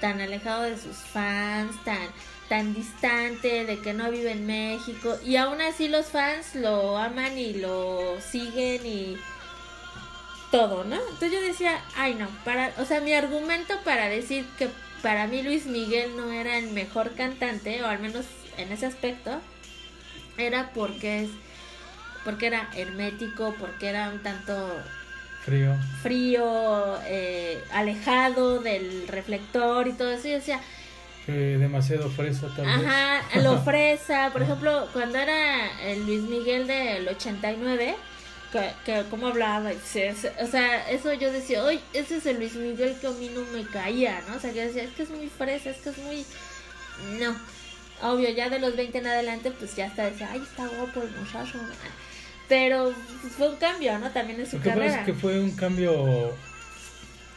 [0.00, 2.08] tan alejado de sus fans, tan,
[2.48, 7.38] tan distante, de que no vive en México, y aún así los fans lo aman
[7.38, 9.16] y lo siguen y
[10.50, 10.96] todo, ¿no?
[10.96, 14.68] Entonces yo decía, ay no, para, o sea, mi argumento para decir que
[15.02, 19.40] para mí Luis Miguel no era el mejor cantante, o al menos en ese aspecto,
[20.38, 21.30] era porque es
[22.24, 24.82] porque era hermético, porque era un tanto
[25.44, 30.28] frío, frío eh, alejado del reflector y todo eso.
[30.28, 30.60] Y decía,
[31.26, 34.30] demasiado fresa tal Ajá, lo fresa.
[34.32, 37.96] Por ejemplo, cuando era el Luis Miguel del 89,
[38.52, 42.96] que, que cómo hablaba, o sea, eso yo decía, oye, ese es el Luis Miguel
[43.00, 44.36] que a mí no me caía, ¿no?
[44.36, 46.24] O sea, que decía, es que es muy fresa, es que es muy...
[47.18, 47.36] No,
[48.02, 51.10] obvio, ya de los 20 en adelante, pues ya está, decía, ay, está guapo el
[51.10, 51.58] muchacho,
[52.48, 54.10] pero pues, fue un cambio, ¿no?
[54.10, 55.04] También en su Lo que carrera.
[55.04, 56.34] que fue un cambio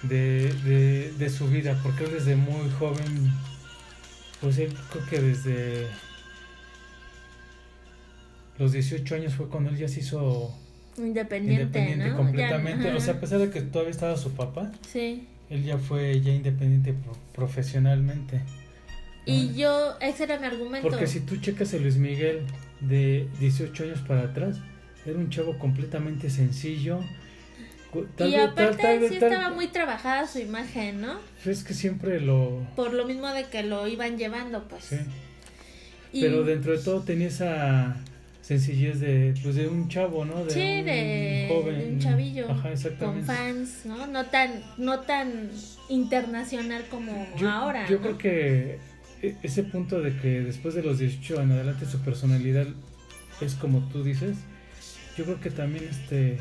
[0.02, 3.32] de, de, de su vida, porque él desde muy joven,
[4.42, 5.88] pues él creo que desde
[8.58, 10.54] los 18 años fue cuando él ya se hizo
[10.98, 12.94] Independiente, independiente completamente.
[12.94, 15.28] o sea, a pesar de que todavía estaba su papá, sí.
[15.50, 16.94] él ya fue ya independiente
[17.34, 18.42] profesionalmente.
[19.26, 20.90] Y yo, ese era mi argumento.
[20.90, 22.42] Porque si tú checas a Luis Miguel
[22.82, 24.58] de 18 años para atrás,
[25.06, 27.00] era un chavo completamente sencillo.
[28.20, 31.16] y aparte sí estaba muy trabajada su imagen, ¿no?
[31.46, 32.66] Es que siempre lo...
[32.76, 34.86] Por lo mismo de que lo iban llevando, pues.
[34.86, 34.98] Sí.
[36.20, 37.96] Pero dentro de todo tenía esa
[38.44, 40.44] sencillez de pues de un chavo, ¿no?
[40.44, 42.48] De sí, un de, joven, un chavillo
[43.00, 44.06] con fans, ¿no?
[44.06, 45.50] No tan no tan
[45.90, 47.88] internacional como ahora.
[47.88, 48.80] Yo creo que
[49.22, 52.68] e, ese punto de que después de los 18 en adelante su personalidad
[53.40, 54.36] es como tú dices,
[55.18, 56.38] yo creo que también este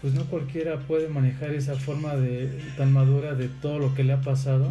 [0.00, 4.14] pues no cualquiera puede manejar esa forma de tan madura de todo lo que le
[4.14, 4.68] ha pasado.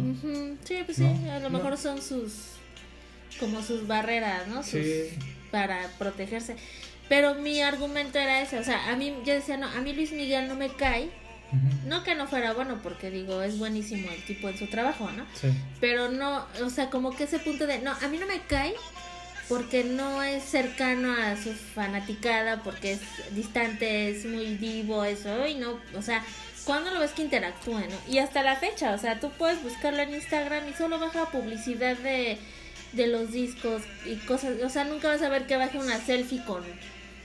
[0.64, 2.56] Sí, pues sí, a lo mejor son sus
[3.40, 4.62] como sus barreras, ¿no?
[4.62, 5.08] Sus, sí
[5.52, 6.56] para protegerse.
[7.08, 10.10] Pero mi argumento era ese, o sea, a mí yo decía, no, a mí Luis
[10.10, 11.10] Miguel no me cae.
[11.84, 15.26] No que no fuera bueno, porque digo, es buenísimo el tipo en su trabajo, ¿no?
[15.34, 15.48] Sí.
[15.80, 18.72] Pero no, o sea, como que ese punto de, no, a mí no me cae
[19.50, 23.00] porque no es cercano a su fanaticada, porque es
[23.34, 26.24] distante, es muy vivo, eso, y no, o sea,
[26.64, 27.96] cuando lo ves que interactúe, no?
[28.08, 31.98] Y hasta la fecha, o sea, tú puedes buscarlo en Instagram y solo baja publicidad
[31.98, 32.38] de
[32.92, 36.44] de los discos y cosas, o sea, nunca vas a ver que baje una selfie
[36.44, 36.62] con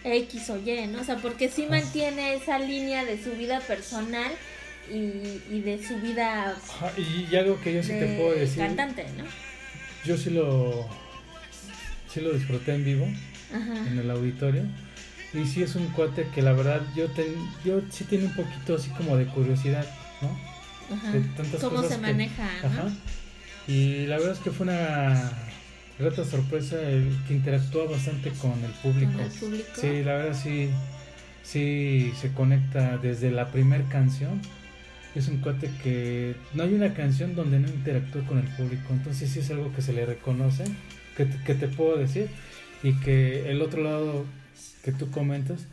[0.04, 1.02] X o Y, ¿no?
[1.02, 4.32] O sea, porque sí mantiene esa línea de su vida personal
[4.90, 6.56] y, y de su vida...
[6.98, 8.60] y, algo que yo sí te puedo decir...
[8.60, 9.26] Cantante, ¿no?
[10.06, 10.88] Yo sí lo,
[12.14, 13.08] sí lo disfruté en vivo,
[13.54, 14.64] en el auditorio.
[15.34, 18.76] Y sí es un cuate que la verdad yo, ten, yo sí tiene un poquito
[18.76, 19.86] así como de curiosidad,
[20.22, 20.96] ¿no?
[20.96, 21.12] Ajá.
[21.12, 22.50] De tantas ¿Cómo se maneja?
[22.64, 22.90] Ajá.
[23.68, 25.47] Y la verdad es que fue una
[26.00, 29.20] grata sorpresa el que interactúa bastante con el público.
[29.76, 30.70] Sí, la verdad sí,
[31.44, 34.42] sí se conecta desde la primera canción.
[35.16, 39.32] Es un cuate que no hay una canción donde no interactúe con el público, entonces
[39.32, 40.66] sí es algo que se le reconoce,
[41.16, 42.30] que, que te puedo decir,
[42.84, 44.26] y que el otro lado
[44.84, 45.66] que tú comentas,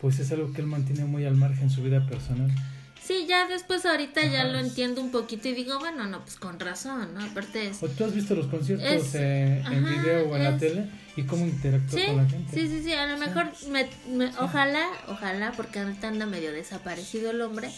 [0.00, 2.50] pues es algo que él mantiene muy al margen en su vida personal.
[3.04, 6.60] Sí, ya después ahorita ya lo entiendo un poquito y digo, bueno, no, pues con
[6.60, 7.24] razón, ¿no?
[7.24, 7.82] Aparte es...
[7.82, 10.86] ¿O tú has visto los conciertos eh, en video o en la tele
[11.16, 12.52] y cómo interactúa con la gente?
[12.52, 13.88] Sí, sí, sí, a lo mejor, me,
[14.38, 17.70] ojalá, ojalá, porque ahorita anda medio desaparecido el hombre,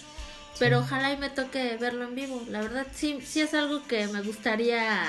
[0.59, 2.43] pero ojalá y me toque verlo en vivo.
[2.51, 5.05] La verdad, sí, sí es algo que me gustaría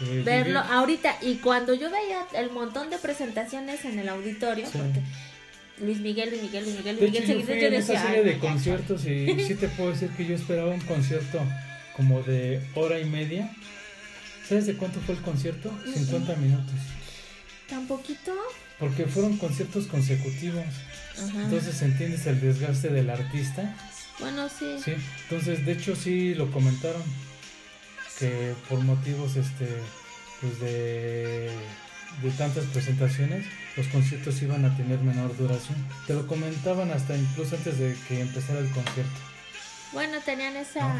[0.00, 1.16] eh, verlo ahorita.
[1.22, 5.00] Y cuando yo veía el montón de presentaciones en el auditorio, porque
[5.80, 7.24] Luis Miguel, Luis Miguel, Luis Miguel, Luis Miguel.
[7.24, 10.34] Hecho, yo fui en esa serie de conciertos y sí te puedo decir que yo
[10.34, 11.40] esperaba un concierto
[11.96, 13.50] como de hora y media.
[14.48, 15.72] ¿Sabes de cuánto fue el concierto?
[15.94, 16.74] 50 minutos.
[17.72, 18.32] Un poquito.
[18.78, 20.64] Porque fueron conciertos consecutivos.
[21.36, 23.74] Entonces entiendes el desgaste del artista.
[24.20, 24.76] Bueno, sí.
[24.84, 27.02] Sí, entonces de hecho sí lo comentaron
[28.18, 29.66] que por motivos este
[30.40, 31.50] pues de,
[32.22, 33.46] de tantas presentaciones
[33.76, 35.76] los conciertos iban a tener menor duración.
[36.06, 39.20] Te lo comentaban hasta incluso antes de que empezara el concierto.
[39.92, 40.92] Bueno, tenían esa...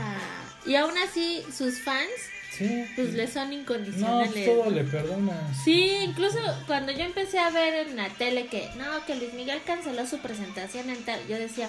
[0.66, 2.10] Y aún así sus fans
[2.56, 2.84] Sí.
[2.94, 4.46] Pues le son incondicionales.
[4.46, 5.64] No, todo le perdonas.
[5.64, 9.60] Sí, incluso cuando yo empecé a ver en la tele que, no, que Luis Miguel
[9.66, 11.68] canceló su presentación en tal, yo decía,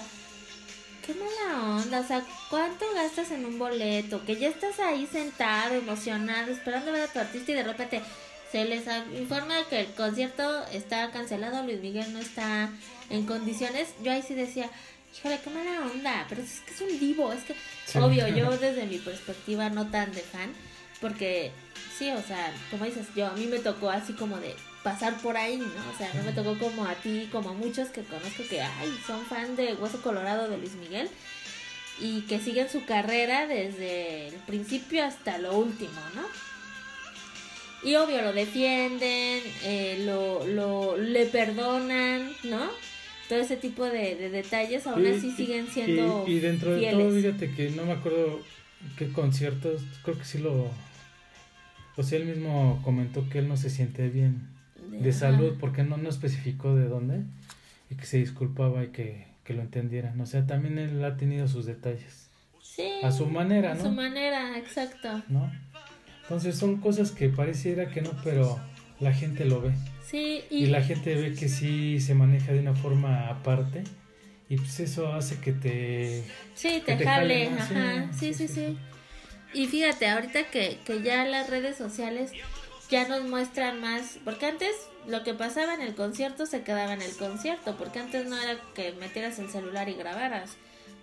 [1.04, 4.24] qué mala onda, o sea, ¿cuánto gastas en un boleto?
[4.24, 8.02] Que ya estás ahí sentado, emocionado, esperando ver a tu artista y de repente
[8.56, 8.86] se les
[9.18, 12.70] informa que el concierto está cancelado, Luis Miguel no está
[13.10, 13.88] en condiciones.
[14.02, 14.70] Yo ahí sí decía,
[15.14, 17.54] híjole, qué mala onda, pero es que es un divo, es que,
[17.98, 20.54] obvio, yo desde mi perspectiva no tan de fan,
[21.02, 21.52] porque
[21.98, 25.36] sí, o sea, como dices, yo a mí me tocó así como de pasar por
[25.36, 25.66] ahí, ¿no?
[25.94, 28.98] O sea, no me tocó como a ti, como a muchos que conozco que, ay,
[29.06, 31.10] son fan de Hueso Colorado de Luis Miguel
[32.00, 36.22] y que siguen su carrera desde el principio hasta lo último, ¿no?
[37.86, 42.68] Y obvio lo defienden, eh, lo, lo, le perdonan, ¿no?
[43.28, 47.50] Todo ese tipo de, detalles aún así siguen siendo y, y dentro de todo, fíjate
[47.52, 48.40] que no me acuerdo
[48.98, 50.70] qué conciertos, creo que sí lo
[51.96, 54.48] o sea, él mismo comentó que él no se siente bien
[54.90, 57.22] de, salud porque no, no especificó de dónde
[57.90, 60.20] y que se disculpaba y que, que lo entendieran.
[60.20, 62.28] O sea, también él ha tenido sus detalles.
[62.60, 62.86] Sí.
[63.02, 63.80] A su manera, ¿no?
[63.80, 65.22] A su manera, exacto.
[65.28, 65.50] ¿No?
[66.26, 68.58] Entonces son cosas que pareciera que no, pero
[68.98, 69.72] la gente lo ve.
[70.04, 73.84] Sí, y, la gente ve que sí se maneja de una forma aparte
[74.48, 76.24] y pues eso hace que te...
[76.54, 78.10] Sí, te, jale, ajá.
[78.18, 78.48] sí, sí.
[78.48, 78.76] sí.
[79.52, 82.32] Y fíjate, ahorita que, que ya las redes sociales
[82.90, 84.70] ya nos muestran más, porque antes
[85.06, 88.60] lo que pasaba en el concierto se quedaba en el concierto, porque antes no era
[88.74, 90.56] que metieras el celular y grabaras,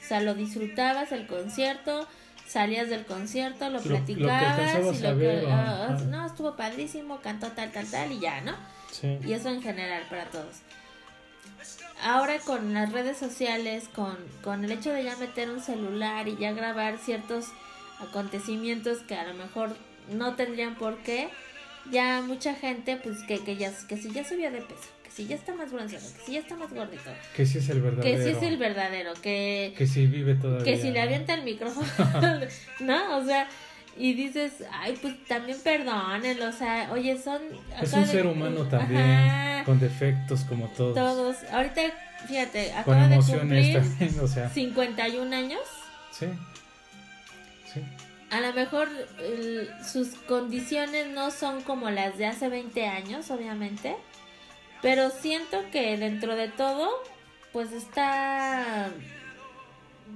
[0.03, 2.07] o sea, lo disfrutabas el concierto,
[2.47, 5.45] salías del concierto, lo, platicabas y lo que...
[5.49, 8.53] Ah, ah, no, estuvo padrísimo, cantó tal, tal, tal y ya, ¿no?
[8.91, 9.17] Sí.
[9.25, 10.62] Y eso en general para todos.
[12.01, 16.36] Ahora con las redes sociales, con, con el hecho de ya meter un celular y
[16.36, 17.45] ya grabar ciertos
[17.99, 19.75] acontecimientos que a lo mejor
[20.12, 21.29] no tendrían por qué,
[21.91, 25.36] ya mucha gente, pues que, que, ya, que si ya subió de peso, si ya
[25.36, 27.12] está más bronceado, que si ya está más gordito.
[27.36, 28.17] Que si es el verdadero.
[28.17, 29.73] Que si es el verdadero, que...
[29.78, 30.63] Que si vive todavía.
[30.63, 31.88] Que si le avienta el micrófono,
[32.80, 33.17] ¿no?
[33.17, 33.47] O sea,
[33.95, 37.41] y dices, ay, pues también perdónenlo, o sea, oye, son...
[37.80, 40.95] Es un ser humano también, con defectos como todos.
[40.95, 41.38] Todos.
[41.52, 41.82] Ahorita,
[42.28, 44.49] fíjate, acaba de cumplir también, o sea.
[44.49, 45.62] 51 años.
[46.12, 46.26] Sí.
[48.32, 48.89] A lo mejor
[49.86, 53.95] sus condiciones no son como las de hace 20 años, obviamente,
[54.84, 56.89] pero siento que dentro de todo,
[57.54, 58.89] pues está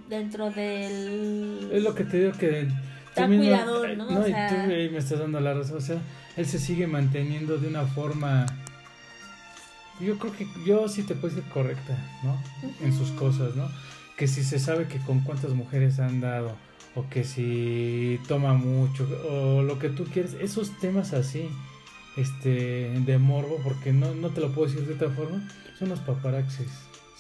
[0.10, 1.70] dentro del...
[1.72, 2.68] Es lo que te digo que...
[3.08, 4.12] Está cuidador, ¿no?
[4.12, 5.98] No, y tú me estás dando la razón, o sea,
[6.36, 8.46] él se sigue manteniendo de una forma...
[10.00, 12.40] Yo creo que yo sí te puedo decir correcta, ¿no?
[12.86, 13.72] En sus cosas, ¿no?
[14.18, 16.56] Que si se sabe que con cuántas mujeres han dado,
[16.94, 21.50] o que si toma mucho o lo que tú quieres, esos temas así
[22.18, 26.00] este de morbo porque no, no te lo puedo decir de otra forma, son los
[26.00, 26.68] paparaxis.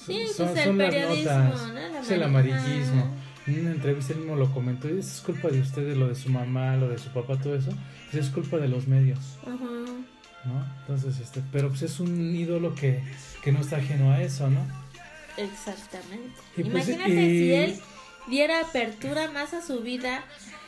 [0.06, 1.62] Sí, son, pues el las notas,
[2.02, 3.14] es el amarillismo.
[3.46, 6.30] En una entrevista él mismo lo comentó, y es culpa de ustedes, lo de su
[6.30, 7.72] mamá, lo de su papá, todo eso,
[8.12, 9.20] es culpa de los medios.
[9.46, 10.66] ¿No?
[10.82, 13.02] Entonces, este, pero pues es un ídolo que,
[13.44, 14.62] que no está ajeno a eso, ¿no?
[15.38, 16.36] Exactamente.
[16.56, 17.80] Pues, Imagínate si él
[18.30, 20.24] diera apertura más a su vida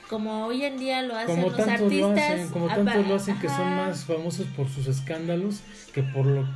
[0.10, 4.06] como hoy en día lo hacen los artistas como tanto lo hacen que son más
[4.06, 5.62] famosos por sus escándalos
[5.94, 6.48] que por lo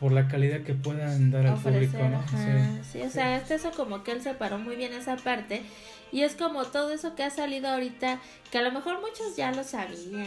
[0.00, 2.24] por la calidad que puedan dar al público ¿no?
[2.90, 3.02] sí.
[3.02, 5.62] o sea este eso como que él separó muy bien esa parte
[6.10, 8.18] y es como todo eso que ha salido ahorita
[8.50, 10.26] que a lo mejor muchos ya lo sabían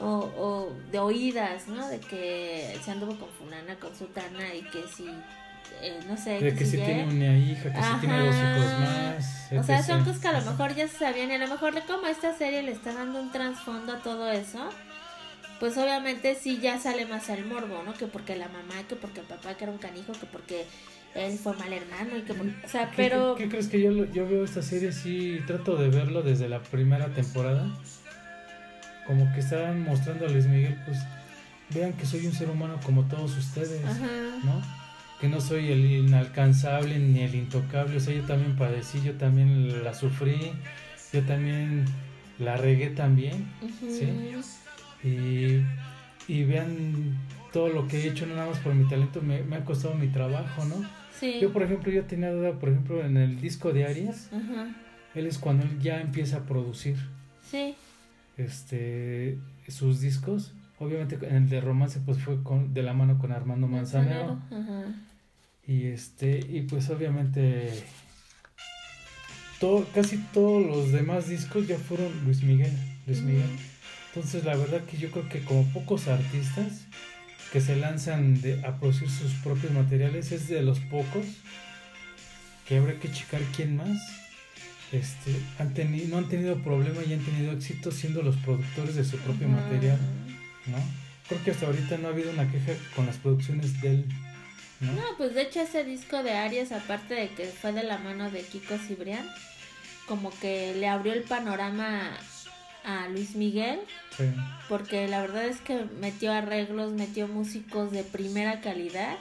[0.00, 4.82] o, o de oídas no de que se anduvo con fulana con sutana y que
[4.88, 5.06] si
[5.80, 6.40] eh, no sé.
[6.40, 9.52] De que, si tiene una hija, que si tiene dos hijos más.
[9.52, 11.74] O sea, son cosas que a lo mejor ya se sabían y a lo mejor
[11.86, 14.68] como esta serie le está dando un trasfondo a todo eso,
[15.60, 17.94] pues obviamente sí ya sale más al morbo, ¿no?
[17.94, 20.66] Que porque la mamá, que porque el papá que era un canijo, que porque
[21.14, 23.34] él fue mal hermano y que o sea, pero...
[23.36, 27.08] ¿Qué, crees que yo, yo veo esta serie sí trato de verlo desde la primera
[27.08, 27.66] temporada?
[29.06, 30.98] Como que estaban mostrando a Luis Miguel, pues
[31.70, 33.80] vean que soy un ser humano como todos ustedes,
[34.44, 34.77] ¿no?
[35.20, 39.82] Que no soy el inalcanzable ni el intocable, o sea, yo también padecí, yo también
[39.84, 40.52] la sufrí,
[41.12, 41.84] yo también
[42.38, 43.48] la regué también,
[43.80, 44.08] ¿sí?
[45.04, 45.62] Y,
[46.32, 47.16] y vean
[47.52, 49.94] todo lo que he hecho, no nada más por mi talento, me, me ha costado
[49.94, 50.76] mi trabajo, ¿no?
[51.18, 51.38] Sí.
[51.40, 54.30] Yo, por ejemplo, yo tenía duda, por ejemplo, en el disco de Arias,
[55.14, 56.96] él es cuando él ya empieza a producir
[57.50, 57.74] Sí.
[58.36, 59.38] este
[59.68, 60.52] sus discos.
[60.78, 64.38] Obviamente en el de romance pues fue con, de la mano con Armando Manzanero.
[64.50, 64.84] Ajá.
[65.68, 67.70] Y este, y pues obviamente
[69.60, 72.72] todo, casi todos los demás discos ya fueron Luis Miguel,
[73.06, 73.50] Luis Miguel.
[74.08, 76.86] Entonces la verdad que yo creo que como pocos artistas
[77.52, 81.26] que se lanzan de, a producir sus propios materiales es de los pocos
[82.66, 83.98] que habrá que checar quién más
[84.92, 89.04] este han tenido no han tenido problema y han tenido éxito siendo los productores de
[89.04, 89.98] su propio material,
[90.66, 90.78] ¿no?
[91.28, 94.06] Creo que hasta ahorita no ha habido una queja con las producciones de él,
[94.80, 94.92] ¿no?
[94.92, 98.30] No, pues de hecho ese disco de Aries, aparte de que fue de la mano
[98.30, 99.26] de Kiko Cibrián,
[100.06, 102.10] como que le abrió el panorama
[102.84, 103.80] a Luis Miguel,
[104.16, 104.24] Sí.
[104.68, 109.16] porque la verdad es que metió arreglos, metió músicos de primera calidad.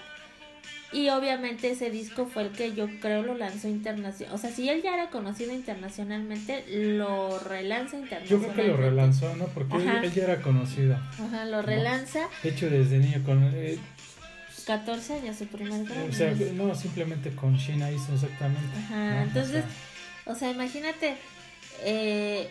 [0.94, 4.34] Y obviamente ese disco fue el que yo creo lo lanzó internacional.
[4.34, 8.54] O sea, si él ya era conocido internacionalmente, lo relanza Yo internacionalmente.
[8.54, 9.48] creo que lo relanzó, ¿no?
[9.48, 10.96] Porque él ya era conocido.
[10.96, 12.30] Ajá, lo relanza.
[12.42, 13.44] De hecho, desde niño con...
[13.54, 13.78] eh,
[14.68, 16.10] 14 años, su primer Grammy.
[16.10, 18.78] o sea, no, simplemente con Sheena hizo exactamente.
[18.78, 19.20] Ajá, ¿no?
[19.20, 21.16] O entonces, sea, o sea, imagínate,
[21.84, 22.50] eh,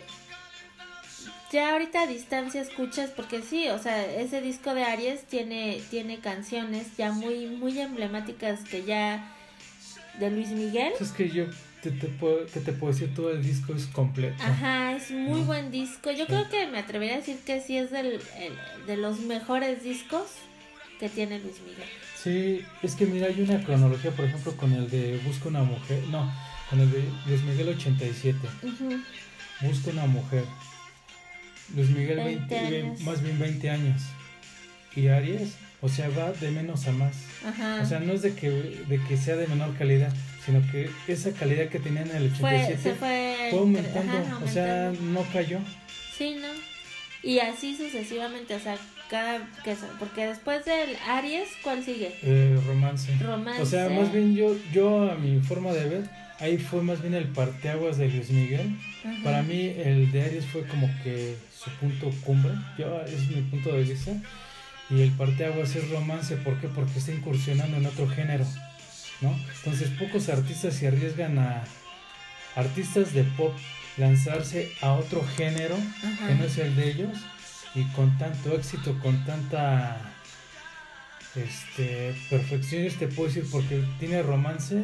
[1.51, 6.19] ya ahorita a distancia escuchas, porque sí, o sea, ese disco de Aries tiene, tiene
[6.19, 9.33] canciones ya muy, muy emblemáticas que ya
[10.19, 10.91] de Luis Miguel.
[10.99, 11.45] es que yo
[11.81, 14.35] te, te puedo, que te puedo decir, todo el disco es completo.
[14.43, 15.45] Ajá, es muy ¿no?
[15.45, 16.11] buen disco.
[16.11, 16.31] Yo Sí.
[16.33, 20.23] creo que me atrevería a decir que sí es del, el- de los mejores discos
[20.99, 21.87] que tiene Luis Miguel.
[22.23, 26.01] Sí, es que mira, hay una cronología, por ejemplo, con el de Busca una mujer,
[26.09, 26.31] no,
[26.69, 29.01] con el de Luis Miguel 87, Ujú,
[29.61, 30.43] Busca una mujer.
[31.75, 33.01] Luis Miguel 20 20, años.
[33.01, 34.01] más bien 20 años.
[34.95, 37.15] Y Aries, o sea, va de menos a más.
[37.45, 37.81] Ajá.
[37.83, 40.11] O sea, no es de que, de que sea de menor calidad,
[40.45, 44.39] sino que esa calidad que tenía en el fue, 87 se fue, fue aumentando, ajá,
[44.43, 45.59] o sea, no cayó.
[46.17, 46.47] Sí, ¿no?
[47.21, 48.77] Y así sucesivamente, o sea,
[49.09, 52.15] cada que porque después del Aries, ¿cuál sigue?
[52.21, 53.15] Eh, romance.
[53.19, 53.61] Romance.
[53.61, 57.13] O sea, más bien yo, yo a mi forma de ver, ahí fue más bien
[57.13, 58.75] el parteaguas de Luis Miguel.
[59.03, 59.23] Ajá.
[59.23, 63.71] Para mí el de Aries fue como que su punto cumbre, yo es mi punto
[63.71, 64.11] de vista.
[64.89, 66.67] Y el parteaguas es romance, ¿por qué?
[66.67, 68.45] Porque está incursionando en otro género,
[69.21, 69.37] ¿no?
[69.57, 71.63] Entonces pocos artistas se arriesgan a
[72.55, 73.53] artistas de pop
[73.97, 76.27] lanzarse a otro género Ajá.
[76.27, 77.17] que no es el de ellos
[77.77, 79.97] y con tanto éxito, con tanta
[81.35, 84.83] este perfección, te puedo decir porque tiene romance,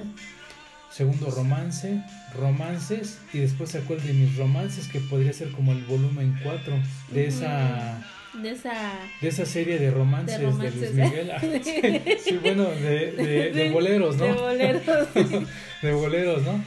[0.91, 2.03] segundo romance,
[2.37, 6.73] romances y después sacó el de mis romances que podría ser como el volumen 4
[7.11, 8.03] de esa
[8.41, 8.73] De esa.
[9.21, 11.09] de esa serie de romances de, romances, Luis.
[11.09, 11.31] Miguel.
[11.35, 11.81] Ah, sí,
[12.23, 14.25] sí, bueno, de, de- de boleros, ¿no?
[14.25, 15.07] De boleros.
[15.81, 16.63] de boleros, ¿no?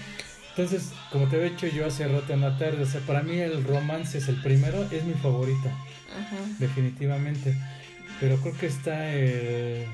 [0.51, 3.39] Entonces, como te he dicho yo hace rato en la tarde, o sea, para mí
[3.39, 5.71] el romance es el primero, es mi favorito,
[6.15, 6.37] Ajá.
[6.59, 7.55] definitivamente.
[8.21, 9.85] Pero creo que está el,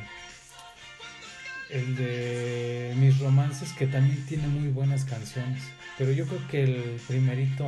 [1.70, 5.62] el de mis romances, que también tiene muy buenas canciones.
[5.98, 7.66] Pero yo creo que el primerito,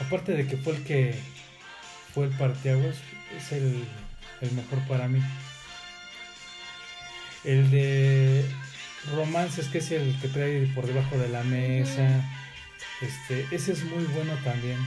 [0.00, 1.14] aparte de que fue el que
[2.14, 2.96] fue el parteaguas,
[3.36, 3.84] es el,
[4.42, 5.20] el mejor para mí.
[7.44, 8.44] El de
[9.14, 12.24] romances, que es el que trae por debajo de la mesa.
[13.00, 14.78] Este, ese es muy bueno también.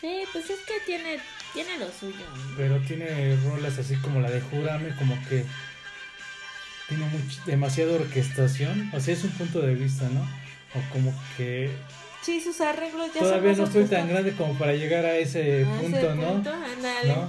[0.00, 1.18] Sí, pues es que tiene,
[1.52, 2.24] tiene lo suyo.
[2.56, 5.44] Pero tiene rolas así como la de Júrame, como que
[6.88, 8.90] tiene much- demasiada orquestación.
[8.92, 10.20] O sea, es un punto de vista, ¿no?
[10.74, 11.70] O como que
[12.22, 15.80] Sí, sus arreglos ya todavía no estoy tan grande como para llegar a ese A
[15.80, 16.32] ese punto, ¿no?
[16.34, 17.08] punto, ándale.
[17.08, 17.28] ¿No?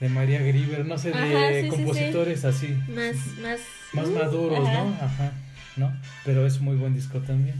[0.00, 1.76] De María Grieber, no sé, de sí, sí.
[1.76, 3.60] compositores así, Más, más.
[3.92, 4.72] más uh, maduros, ajá.
[4.84, 4.94] ¿no?
[5.00, 5.32] Ajá,
[5.76, 5.92] ¿no?
[6.24, 7.54] Pero es muy buen disco también.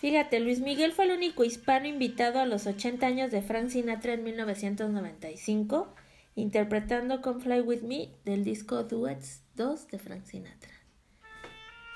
[0.00, 4.12] Fíjate, Luis Miguel fue el único hispano invitado a los 80 años de Frank Sinatra
[4.12, 5.92] en 1995,
[6.36, 10.70] interpretando Come Fly With Me del disco Duets 2 de Frank Sinatra.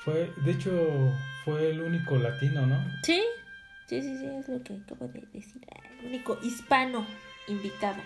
[0.01, 1.13] Fue, de hecho,
[1.45, 2.85] fue el único latino, ¿no?
[3.05, 3.23] Sí,
[3.87, 5.63] sí, sí, sí, es lo que acabo de decir.
[5.73, 7.07] Ah, El único hispano
[7.47, 8.03] invitado.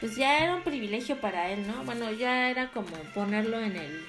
[0.00, 1.82] Pues ya era un privilegio para él, ¿no?
[1.84, 4.00] Bueno, ya era como ponerlo en el...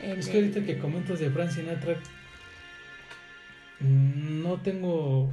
[0.00, 1.96] en Es que ahorita que comentas de Frank Sinatra,
[3.84, 5.32] no tengo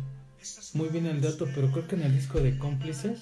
[0.73, 3.19] muy bien el dato, pero creo que en el disco de Cómplices,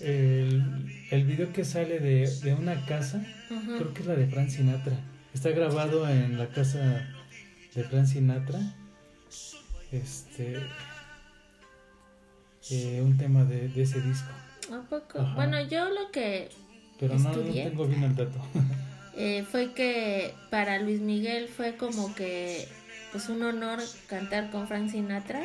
[0.00, 0.62] el,
[1.10, 4.96] el video que sale de, de una casa, creo que es la de Frank Sinatra.
[5.32, 7.06] Está grabado en la casa
[7.74, 8.60] de Frank Sinatra.
[9.92, 10.58] Este.
[12.70, 14.30] eh, un tema de, de ese disco.
[14.72, 15.20] ¿A poco?
[15.20, 15.34] Ajá.
[15.34, 16.50] Bueno, yo lo que
[16.98, 18.38] Pero no, no tengo bien el dato.
[19.16, 22.66] eh, fue que para Luis Miguel fue como que
[23.14, 25.40] pues un honor cantar con Frank Sinatra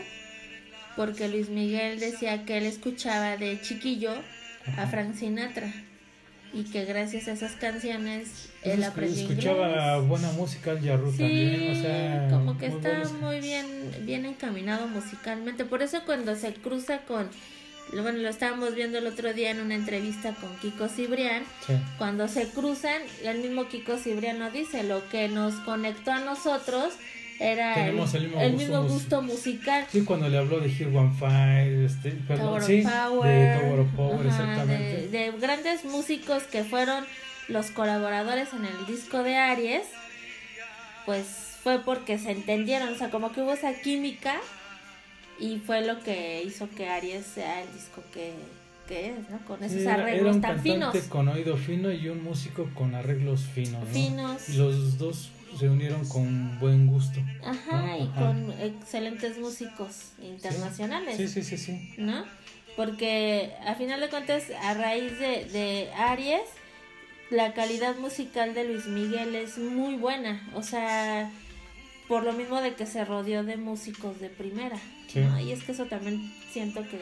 [0.95, 4.11] porque Luis Miguel decía que él escuchaba de chiquillo
[4.75, 4.87] a.
[4.87, 5.71] Frank Sinatra
[6.51, 9.67] y que gracias a esas canciones él aprendió escuchaba
[9.97, 10.09] inglés.
[10.09, 13.65] buena música al Yarru Sí, también, o sea, como que muy está buenos- muy bien,
[14.01, 15.63] bien encaminado musicalmente.
[15.63, 17.29] Por eso cuando se cruza con,
[17.93, 21.73] bueno, lo estábamos viendo el otro día en una entrevista con Kiko Cibrián, Sí.
[21.99, 26.93] cuando se cruzan, el mismo Kiko Cibrián nos dice, lo que nos conectó a nosotros
[27.39, 29.85] era el, Tenemos el mismo el gusto mismo mus- gusto musical.
[29.91, 33.79] Sí, cuando le habló de Here One Fire, este, perdón, Tower of Power, de Tower
[33.79, 35.07] of Power, ajá, exactamente.
[35.07, 37.05] de, de grandes músicos que fueron
[37.47, 39.83] los colaboradores en el disco de Aries,
[41.05, 41.25] pues
[41.63, 44.35] fue porque se entendieron, o sea, como que hubo esa química
[45.39, 48.33] y fue lo que hizo que Aries sea el disco que,
[48.87, 49.39] que es, ¿no?
[49.47, 51.07] Con esos era, era arreglos un tan cantante finos.
[51.09, 53.93] con oído fino y un músico con arreglos finos, ¿no?
[53.93, 54.49] Finos.
[54.49, 57.19] Los dos se unieron con buen gusto.
[57.43, 57.97] Ajá, ¿no?
[57.97, 58.19] y Ajá.
[58.19, 61.17] con excelentes músicos internacionales.
[61.17, 61.93] Sí, sí, sí, sí.
[61.97, 62.25] ¿no?
[62.75, 66.41] Porque a final de cuentas, a raíz de, de Aries,
[67.29, 70.47] la calidad musical de Luis Miguel es muy buena.
[70.55, 71.29] O sea,
[72.07, 74.77] por lo mismo de que se rodeó de músicos de primera.
[75.07, 75.19] Sí.
[75.19, 75.39] ¿no?
[75.39, 76.99] Y es que eso también siento que,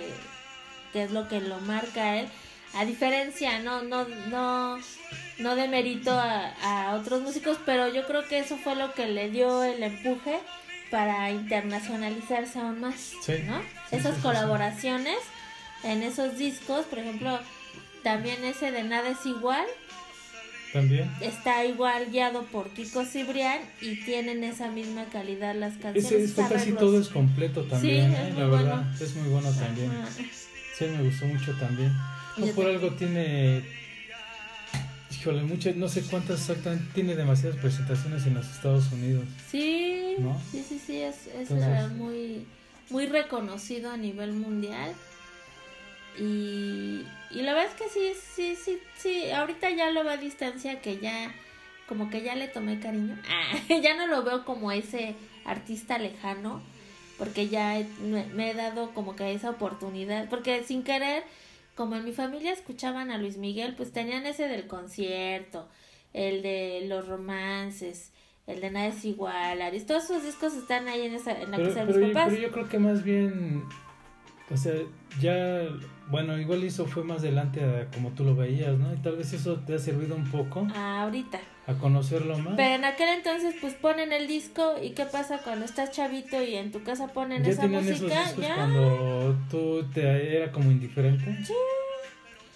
[0.94, 2.28] que es lo que lo marca a él.
[2.74, 4.78] A diferencia, no, no, no,
[5.40, 6.48] no de mérito a,
[6.90, 10.40] a otros músicos, pero yo creo que eso fue lo que le dio el empuje
[10.90, 13.34] para internacionalizarse aún más, Sí.
[13.46, 13.60] ¿no?
[13.90, 15.18] Sí, Esas sí, colaboraciones
[15.84, 17.40] en esos discos, por ejemplo,
[18.04, 19.66] también ese de Nada es igual,
[20.74, 21.10] También.
[21.22, 26.06] está igual guiado por Kiko Cibrián y tienen esa misma calidad las canciones.
[26.06, 28.28] Ese disco casi todo es completo también, Sí, ¿eh?
[28.30, 28.96] es la muy verdad, bueno.
[29.00, 29.92] es muy bueno también.
[29.92, 30.08] Ajá.
[30.78, 31.92] Sí, me gustó mucho también.
[32.38, 33.64] No Yo por algo tiene,
[35.28, 39.26] híjole, muchas, no sé cuántas exactamente, tiene demasiadas presentaciones en los Estados Unidos.
[39.52, 40.40] Sí, ¿No?
[40.52, 42.46] sí, sí, sí, es, es Entonces- eh, muy,
[42.90, 44.94] muy reconocido a nivel mundial.
[46.18, 50.18] Y, y la verdad es que sí, sí, sí, sí, ahorita ya lo veo a
[50.18, 51.32] distancia que ya,
[51.88, 53.18] como que ya le tomé cariño.
[53.30, 55.16] Ah, ya no lo veo como ese
[55.46, 56.62] artista lejano,
[57.18, 61.24] porque ya me he dado como que esa oportunidad, porque sin querer,
[61.78, 65.70] como en mi familia escuchaban a Luis Miguel, pues tenían ese del concierto,
[66.14, 68.12] el de los romances,
[68.48, 71.58] el de Nada es igual, Aries, todos esos discos están ahí en, esa, en la
[71.58, 72.30] Pero, casa de mis yo, papás.
[72.30, 73.64] pero yo creo que más bien,
[74.50, 74.74] o sea,
[75.22, 75.68] ya,
[76.10, 78.94] bueno, igual eso fue más adelante a como tú lo veías, ¿no?
[78.94, 81.40] Y tal vez eso te ha servido un poco Ah, ahorita.
[81.68, 82.54] A conocerlo más.
[82.56, 86.56] Pero en aquel entonces, pues ponen el disco y qué pasa cuando estás chavito y
[86.56, 88.56] en tu casa ponen ya esa esos música, discos ya.
[88.56, 91.26] cuando tú te era como indiferente.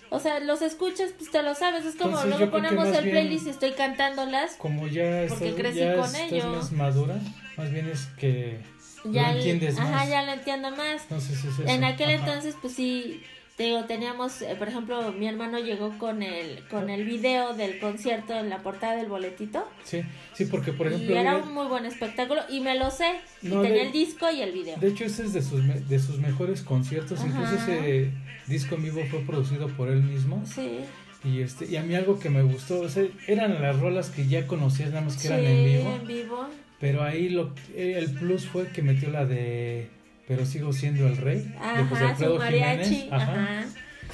[0.10, 1.86] O sea, los escuchas, pues te lo sabes.
[1.86, 4.56] Es como Entonces, luego ponemos el playlist y estoy cantándolas.
[4.56, 6.50] Como ya Porque estás, crecí ya con estás ello.
[6.50, 7.16] más madura,
[7.58, 8.60] más bien es que
[9.06, 10.10] Ya, lo entiendes ajá, más.
[10.10, 11.02] ya lo entiendo más.
[11.04, 11.64] Si es eso.
[11.66, 12.20] En aquel Ajá.
[12.20, 13.24] entonces, pues sí,
[13.62, 17.78] te digo, teníamos, eh, por ejemplo, mi hermano llegó con el, con el video del
[17.78, 19.64] concierto en la portada del boletito.
[19.84, 20.02] Sí,
[20.34, 21.14] sí, porque por ejemplo...
[21.14, 23.20] y era un muy buen espectáculo y me lo sé.
[23.44, 24.78] No, y tenía de- el disco y el video.
[24.80, 27.20] De hecho, ese es de sus, de sus mejores conciertos.
[27.24, 28.10] Incluso ese
[28.48, 30.42] disco en vivo fue producido por él mismo.
[30.44, 30.80] Sí.
[31.24, 34.26] Y este y a mí algo que me gustó, o sea, eran las rolas que
[34.28, 35.96] ya conocías, nada más que sí, eran en vivo.
[36.02, 36.48] en vivo.
[36.80, 39.88] Pero ahí lo eh, el plus fue que metió la de
[40.32, 41.40] Pero sigo siendo el rey.
[41.40, 42.84] de José Ajá, Alfredo mariachi.
[42.96, 43.12] Jiménez.
[43.14, 43.32] Ajá.
[43.34, 43.66] Ajá.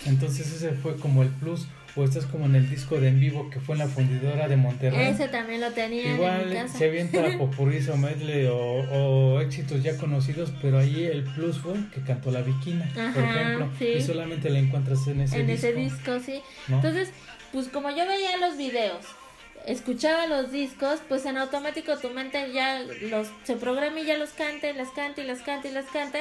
[0.05, 1.67] Entonces ese fue como el plus.
[1.95, 4.55] O estás como en el disco de en vivo que fue en la fundidora de
[4.55, 5.07] Monterrey.
[5.07, 6.77] Ese también lo tenía en mi Igual casa.
[6.77, 11.73] se avienta popurrí o medley o, o éxitos ya conocidos, pero ahí el plus fue
[11.91, 13.85] que cantó la Viquina, por Ajá, ejemplo, sí.
[13.97, 15.67] y solamente la encuentras en ese en disco.
[15.67, 16.39] ese disco, sí.
[16.67, 16.75] ¿no?
[16.75, 17.09] Entonces,
[17.51, 19.03] pues como yo veía los videos,
[19.67, 24.31] escuchaba los discos, pues en automático tu mente ya los se programa y ya los
[24.31, 26.19] canta y las canta y las canta y las canta.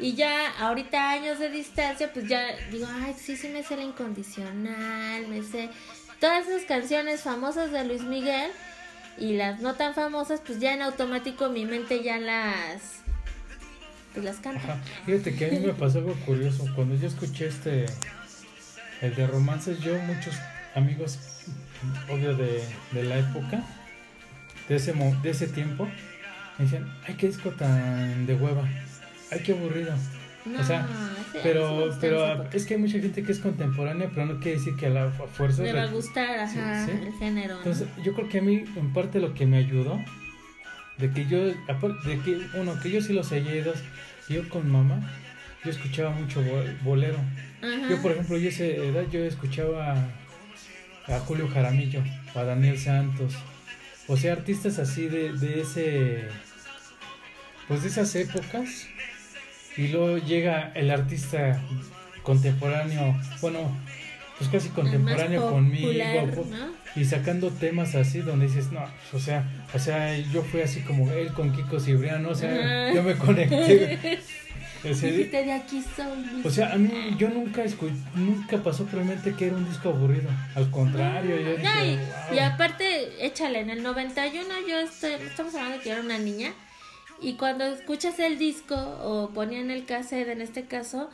[0.00, 3.84] Y ya ahorita años de distancia, pues ya digo, ay, sí, sí me sé la
[3.84, 5.70] incondicional, me sé
[6.20, 8.50] todas esas canciones famosas de Luis Miguel
[9.16, 13.00] y las no tan famosas, pues ya en automático mi mente ya las
[14.12, 14.80] pues las canta.
[15.06, 16.64] Fíjate que a mí me pasó algo curioso.
[16.74, 17.86] Cuando yo escuché este,
[19.00, 20.34] el de romances, yo, muchos
[20.74, 21.18] amigos,
[22.08, 22.62] obvio de,
[22.92, 23.62] de la época,
[24.68, 25.88] de ese, de ese tiempo,
[26.58, 28.64] me decían, ay, qué disco tan de hueva,
[29.32, 29.94] ay, qué aburrido.
[30.44, 30.86] No, O sea,
[31.42, 34.86] Pero, pero es que hay mucha gente que es contemporánea, pero no quiere decir que
[34.86, 35.62] a la fu- fuerza...
[35.62, 37.06] Le va a gustar, ajá, Sí, sí.
[37.06, 37.54] el género.
[37.54, 37.58] ¿no?
[37.60, 40.02] Entonces, yo creo que a mí, en parte, lo que me ayudó,
[40.96, 43.76] de que yo, de que, uno, que yo sí los seguí dos,
[44.28, 45.00] yo con mamá,
[45.64, 46.42] yo escuchaba mucho
[46.82, 47.18] bolero.
[47.90, 49.96] Yo, por ejemplo, yo esa edad yo escuchaba
[51.08, 52.02] a Julio Jaramillo,
[52.34, 53.34] a Daniel Santos.
[54.06, 56.28] O sea, artistas así de, de ese.
[57.66, 58.86] Pues de esas épocas.
[59.76, 61.60] Y luego llega el artista
[62.22, 63.74] contemporáneo, bueno,
[64.36, 65.90] pues casi contemporáneo conmigo,
[66.94, 71.10] y sacando temas así donde dices, no, o sea, o sea, yo fui así como
[71.10, 74.18] él con Kiko Cibriano, o sea, yo me conecté.
[74.82, 75.84] de aquí
[76.44, 77.64] O sea, a mí yo nunca
[78.14, 80.30] nunca pasó por mi mente que era un disco aburrido.
[80.54, 81.98] Al contrario, yo dije,
[82.32, 86.52] y, aparte, échale, en el 91 yo estoy, estamos hablando de que era una niña.
[87.20, 91.10] Y cuando escuchas el disco o ponían el cassette en este caso,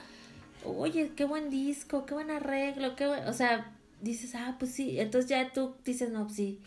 [0.65, 5.31] oye, qué buen disco, qué buen arreglo, qué o sea, dices, ah, pues sí, entonces
[5.31, 6.61] ya tú dices, no, pues sí.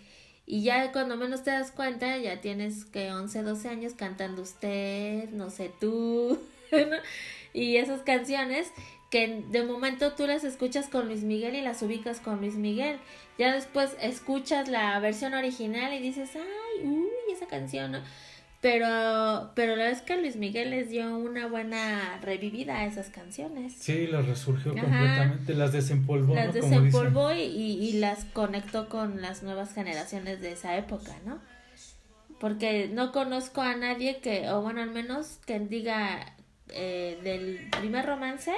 [0.48, 5.30] Y ya cuando menos te das cuenta, ya tienes que 11, 12 años cantando usted,
[5.32, 6.39] no sé tú.
[7.53, 8.72] y esas canciones
[9.09, 12.97] que de momento tú las escuchas con Luis Miguel y las ubicas con Luis Miguel.
[13.38, 17.99] Ya después escuchas la versión original y dices, ay, uy, esa canción, ¿no?
[18.59, 23.09] Pero, pero la verdad es que Luis Miguel les dio una buena revivida a esas
[23.09, 23.74] canciones.
[23.74, 26.34] Sí, las resurgió completamente, las desempolvó.
[26.34, 31.39] Las desempolvó y, y, las conectó con las nuevas generaciones de esa época, ¿no?
[32.39, 36.36] Porque no conozco a nadie que, o bueno, al menos que diga
[36.70, 38.53] eh, del primer romance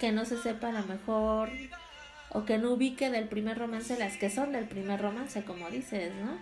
[0.00, 1.50] que no se sepa a lo mejor
[2.30, 6.12] o que no ubique del primer romance las que son del primer romance, como dices,
[6.24, 6.38] ¿no?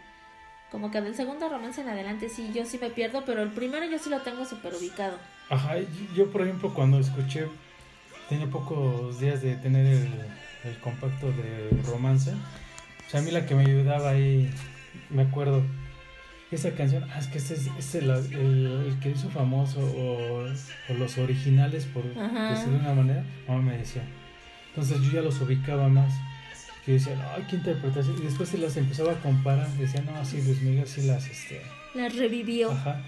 [0.70, 3.84] Como que del segundo romance en adelante sí, yo sí me pierdo, pero el primero
[3.86, 5.18] yo sí lo tengo súper ubicado.
[5.48, 5.74] Ajá,
[6.14, 7.48] yo por ejemplo cuando escuché,
[8.28, 9.86] tenía pocos días de tener
[10.64, 14.48] el, compacto de romance, o sea, a mí la que me ayudaba ahí,
[15.08, 15.64] me acuerdo,
[16.56, 20.44] esa canción, ah, es que este es, el, el, que hizo famoso o,
[20.94, 24.02] los originales, por decirlo de una manera, mamá me decía.
[24.70, 26.12] Entonces yo ya los ubicaba más.
[26.86, 28.16] Yo decía, ay, qué interpretación.
[28.18, 29.68] Y después se las empezaba a comparar.
[29.74, 31.28] Decía, no, así Luis Miguel sí las.
[31.28, 31.60] Este...
[31.94, 32.70] Las revivió.
[32.72, 33.00] Ajá.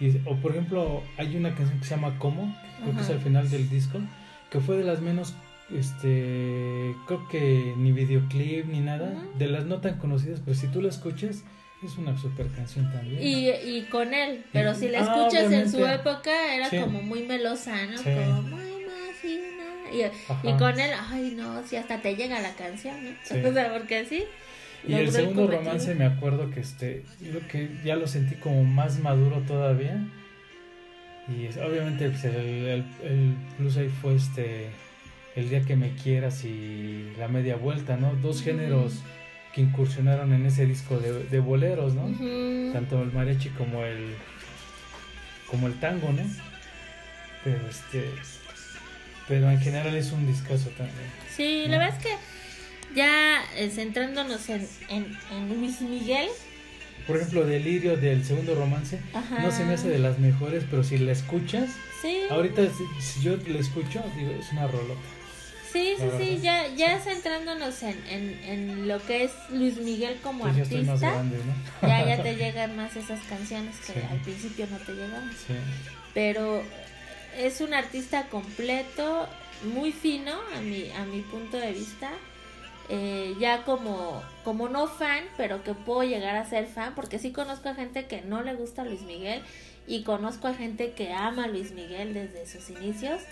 [0.00, 3.20] Y, o por ejemplo, hay una canción que se llama Como, creo que es al
[3.20, 4.00] final del disco,
[4.50, 5.34] que fue de las menos
[5.72, 10.82] este creo que ni videoclip ni nada de las no tan conocidas pero si tú
[10.82, 11.44] la escuchas
[11.86, 13.22] es una super canción también.
[13.22, 17.22] Y, y con él, pero si la ah, escuchas en su época era como muy
[17.22, 18.02] melosa, ¿no?
[18.02, 18.62] Como muy
[19.92, 23.10] Y, y, con él, ay no, si hasta te llega la canción, ¿no?
[23.48, 24.24] o sea, porque sí.
[24.86, 28.98] Y el segundo romance me acuerdo que este, yo que ya lo sentí como más
[28.98, 30.04] maduro todavía.
[31.28, 34.70] Y obviamente pues, el, el, el, plus ahí fue este
[35.36, 38.14] el día que me quieras y la media vuelta, ¿no?
[38.16, 39.00] Dos géneros
[39.54, 42.04] que incursionaron en ese disco de, de boleros, ¿no?
[42.72, 44.14] Tanto el mariachi como el
[45.46, 46.22] como el tango, ¿no?
[47.44, 48.10] Pero este
[49.28, 51.06] pero en general es un discazo también.
[51.34, 52.14] Sí, la verdad es que
[52.94, 56.28] ya eh, centrándonos en, en, Luis Miguel.
[57.06, 59.00] Por ejemplo, Delirio del segundo romance,
[59.40, 62.22] no se me hace de las mejores, pero si la escuchas, sí.
[62.30, 62.62] ahorita
[63.00, 65.00] si, yo la escucho, digo, es una rolota.
[65.72, 70.58] Sí, sí, sí, ya, ya centrándonos en, en, lo que es Luis Miguel como pues
[70.58, 70.96] artista,
[71.80, 75.30] ya, ya, te llegan más esas canciones que al principio no te llegaban.
[76.12, 76.62] Pero
[77.38, 79.28] es un artista completo,
[79.74, 82.10] muy fino a mi, a mi punto de vista.
[82.88, 87.32] Eh, ya como, como no fan, pero que puedo llegar a ser fan, porque sí
[87.32, 89.42] conozco a gente que no le gusta Luis Miguel
[89.86, 93.22] y conozco a gente que ama a Luis Miguel desde sus inicios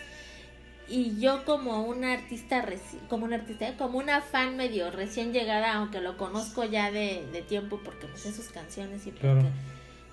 [0.90, 2.66] y yo como una artista
[3.08, 7.42] como una artista como una fan medio recién llegada aunque lo conozco ya de, de
[7.42, 9.48] tiempo porque me sé sus canciones y porque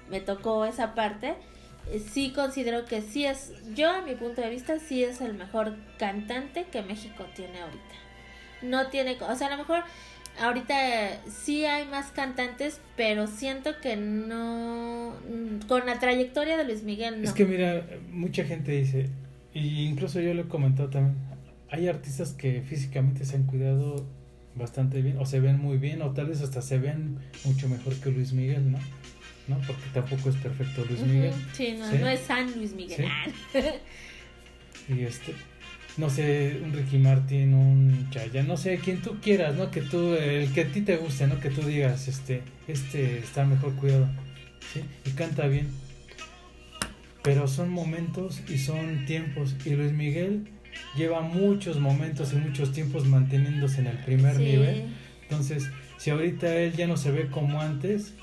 [0.09, 1.33] me tocó esa parte
[1.91, 5.33] eh, sí considero que sí es yo a mi punto de vista sí es el
[5.33, 7.95] mejor cantante que México tiene ahorita.
[8.61, 9.83] No tiene o sea a lo mejor
[10.39, 10.75] ahorita
[11.27, 15.15] sí hay más cantantes pero siento que no
[15.67, 17.29] con la trayectoria de Luis Miguel no.
[17.29, 19.09] es que mira mucha gente dice
[19.57, 21.15] y incluso yo lo he comentado también.
[21.69, 24.07] Hay artistas que físicamente se han cuidado
[24.55, 27.95] bastante bien, o se ven muy bien, o tal vez hasta se ven mucho mejor
[27.95, 28.79] que Luis Miguel, ¿no?
[29.47, 29.59] ¿No?
[29.65, 31.33] Porque tampoco es perfecto Luis Miguel.
[31.53, 33.07] Sí, no, no es San Luis Miguel.
[34.89, 35.33] y este,
[35.97, 39.71] no sé, un Ricky Martin, un Chaya, no sé, quien tú quieras, ¿no?
[39.71, 41.39] Que tú, el que a ti te guste, ¿no?
[41.39, 44.07] Que tú digas, este, este está mejor cuidado,
[44.73, 44.81] ¿sí?
[45.05, 45.67] Y canta bien
[47.27, 49.53] pero son momentos y son tiempos.
[49.65, 50.47] Y Luis Miguel
[50.95, 54.85] lleva muchos momentos y muchos tiempos manteniéndose en el primer nivel.
[55.23, 58.13] Entonces, si ahorita él ya no se ve como antes,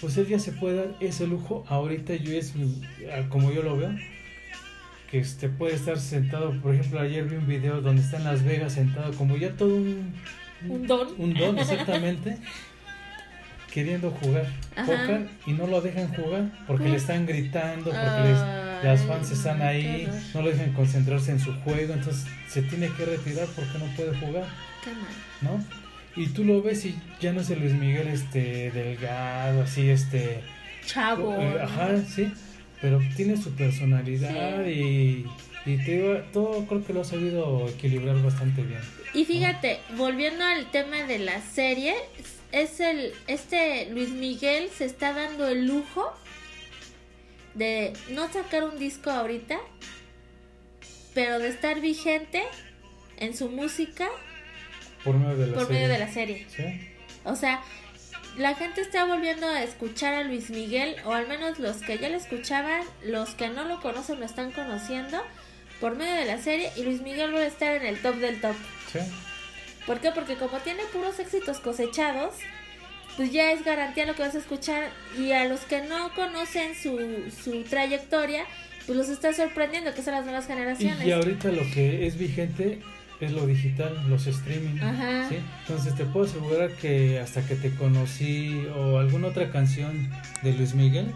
[0.00, 1.64] pues él ya se puede dar ese lujo.
[1.68, 2.52] Ahorita yo es,
[3.28, 3.94] como yo lo veo,
[5.12, 8.42] que este puede estar sentado, por ejemplo, ayer vi un video donde está en Las
[8.42, 10.12] Vegas sentado como ya todo un
[10.68, 11.06] Un don.
[11.18, 12.38] un don exactamente
[13.72, 14.46] queriendo jugar
[14.86, 19.60] póker y no lo dejan jugar porque le están gritando, porque les- las fans están
[19.62, 23.84] ahí, no lo dejan concentrarse en su juego, entonces se tiene que retirar porque no
[23.96, 24.44] puede jugar,
[24.82, 25.58] Qué mal.
[25.58, 25.64] ¿no?
[26.16, 30.40] Y tú lo ves y ya no es el Luis Miguel este delgado, así este
[30.86, 31.34] Chavo.
[31.40, 32.32] eh, ajá, sí,
[32.80, 35.26] pero tiene su personalidad y,
[35.66, 38.80] y te todo creo que lo ha sabido equilibrar bastante bien.
[39.12, 41.94] Y fíjate, volviendo al tema de la serie,
[42.52, 46.12] es el este Luis Miguel se está dando el lujo
[47.54, 49.58] de no sacar un disco ahorita,
[51.14, 52.42] pero de estar vigente
[53.18, 54.08] en su música
[55.04, 55.80] Por medio de la por serie.
[55.80, 56.46] medio de la serie.
[56.54, 56.64] ¿Sí?
[57.24, 57.62] O sea,
[58.38, 62.08] la gente está volviendo a escuchar a Luis Miguel, o al menos los que ya
[62.08, 65.20] lo escuchaban, los que no lo conocen lo están conociendo
[65.80, 68.40] por medio de la serie y Luis Miguel va a estar en el top del
[68.40, 68.54] top.
[68.92, 68.98] ¿Sí?
[69.86, 70.10] ¿Por qué?
[70.12, 72.34] Porque como tiene puros éxitos cosechados,
[73.16, 76.74] pues ya es garantía lo que vas a escuchar y a los que no conocen
[76.74, 76.98] su,
[77.42, 78.44] su trayectoria,
[78.86, 81.06] pues los está sorprendiendo, que son las nuevas generaciones.
[81.06, 82.80] Y, ahorita lo que es vigente
[83.20, 84.80] es lo digital, los streaming.
[84.80, 85.28] Ajá.
[85.28, 85.36] ¿sí?
[85.62, 90.10] Entonces te puedo asegurar que hasta que te conocí o alguna otra canción
[90.42, 91.12] de Luis Miguel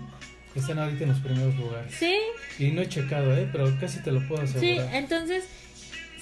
[0.54, 1.94] están ahorita en los primeros lugares.
[1.94, 2.16] Sí,
[2.58, 3.48] Y no he checado, ¿eh?
[3.50, 4.94] pero casi te lo puedo sí, asegurar.
[4.94, 5.44] entonces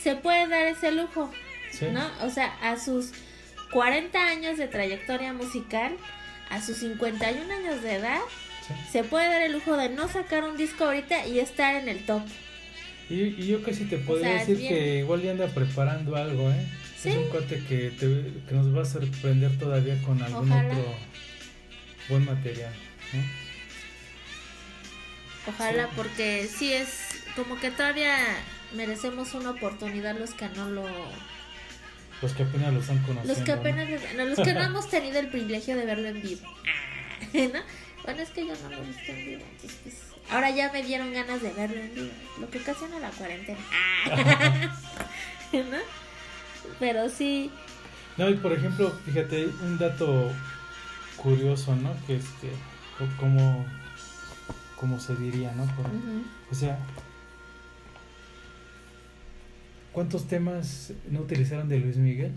[0.00, 1.30] se puede dar ese lujo,
[1.72, 1.86] ¿Sí?
[1.90, 2.08] ¿no?
[2.22, 3.10] O sea, a sus
[3.72, 5.96] 40 años de trayectoria musical,
[6.50, 8.20] a sus 51 años de edad,
[8.68, 8.74] Sí.
[8.92, 12.06] se puede dar el lujo de no sacar un disco ahorita y estar en el
[12.06, 12.22] top.
[13.10, 14.72] Y, y yo casi te podría sea, decir bien.
[14.74, 16.66] que igual ya anda preparando algo, ¿eh?
[16.96, 17.08] Sí.
[17.08, 20.68] Es un cuate que, te- que nos va a sorprender todavía con algún Ojalá.
[20.78, 20.94] otro
[22.08, 22.72] buen material.
[23.12, 23.22] ¿no?
[25.52, 25.92] Ojalá, Sí.
[25.96, 28.16] porque sí es como que todavía
[28.74, 30.84] merecemos una oportunidad los que no lo...
[32.22, 33.34] Los que apenas lo están conociendo.
[33.34, 33.60] Los que ¿no?
[33.60, 33.88] apenas...
[34.16, 36.42] No, los que no hemos tenido el privilegio de verlo en vivo.
[37.34, 37.60] ¿No?
[38.04, 39.42] Bueno, es que yo no lo he visto en vivo.
[39.52, 39.96] entonces, pues,
[40.30, 42.10] ahora ya me dieron ganas de verlo en vivo.
[42.40, 43.58] Lo que ocasiona la cuarentena.
[45.52, 45.78] ¿No?
[46.78, 47.50] Pero sí...
[48.16, 50.30] No, y por ejemplo, fíjate, un dato
[51.16, 51.94] curioso, ¿no?
[52.06, 52.50] Que este,
[52.98, 53.64] co- como,
[54.76, 55.64] como se diría, ¿no?
[55.76, 56.22] Por- ujú.
[56.50, 56.78] o sea,
[59.92, 62.32] ¿cuántos temas no utilizaron de Luis Miguel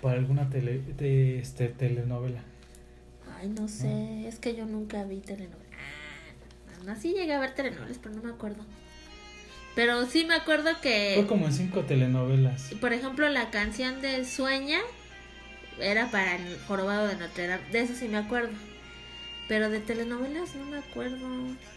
[0.00, 2.42] para alguna tele, de, este, telenovela?
[3.38, 5.68] Ay, no sé, es que yo nunca vi telenovelas.
[6.86, 8.64] Ah, sí llegué a ver telenovelas, pero no me acuerdo.
[9.74, 12.74] Pero sí me acuerdo Fue que, como en cinco telenovelas.
[12.80, 14.80] por ejemplo, la canción de Sueña
[15.78, 17.62] era para el jorobado de Notre Dame.
[17.70, 18.50] De eso sí me acuerdo.
[19.46, 21.26] Pero de telenovelas no me acuerdo.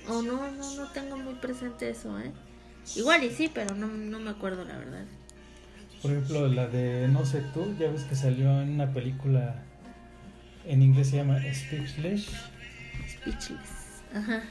[0.08, 2.32] O no, no, no tengo muy presente eso, ¿eh?
[2.96, 5.06] Igual y sí, pero no, no me acuerdo la verdad.
[6.02, 9.64] Por ejemplo, la de No sé tú, ya ves que salió en una película,
[10.66, 12.28] en inglés se llama Speechless,
[13.08, 14.02] Speechless.
[14.14, 14.42] Ajá.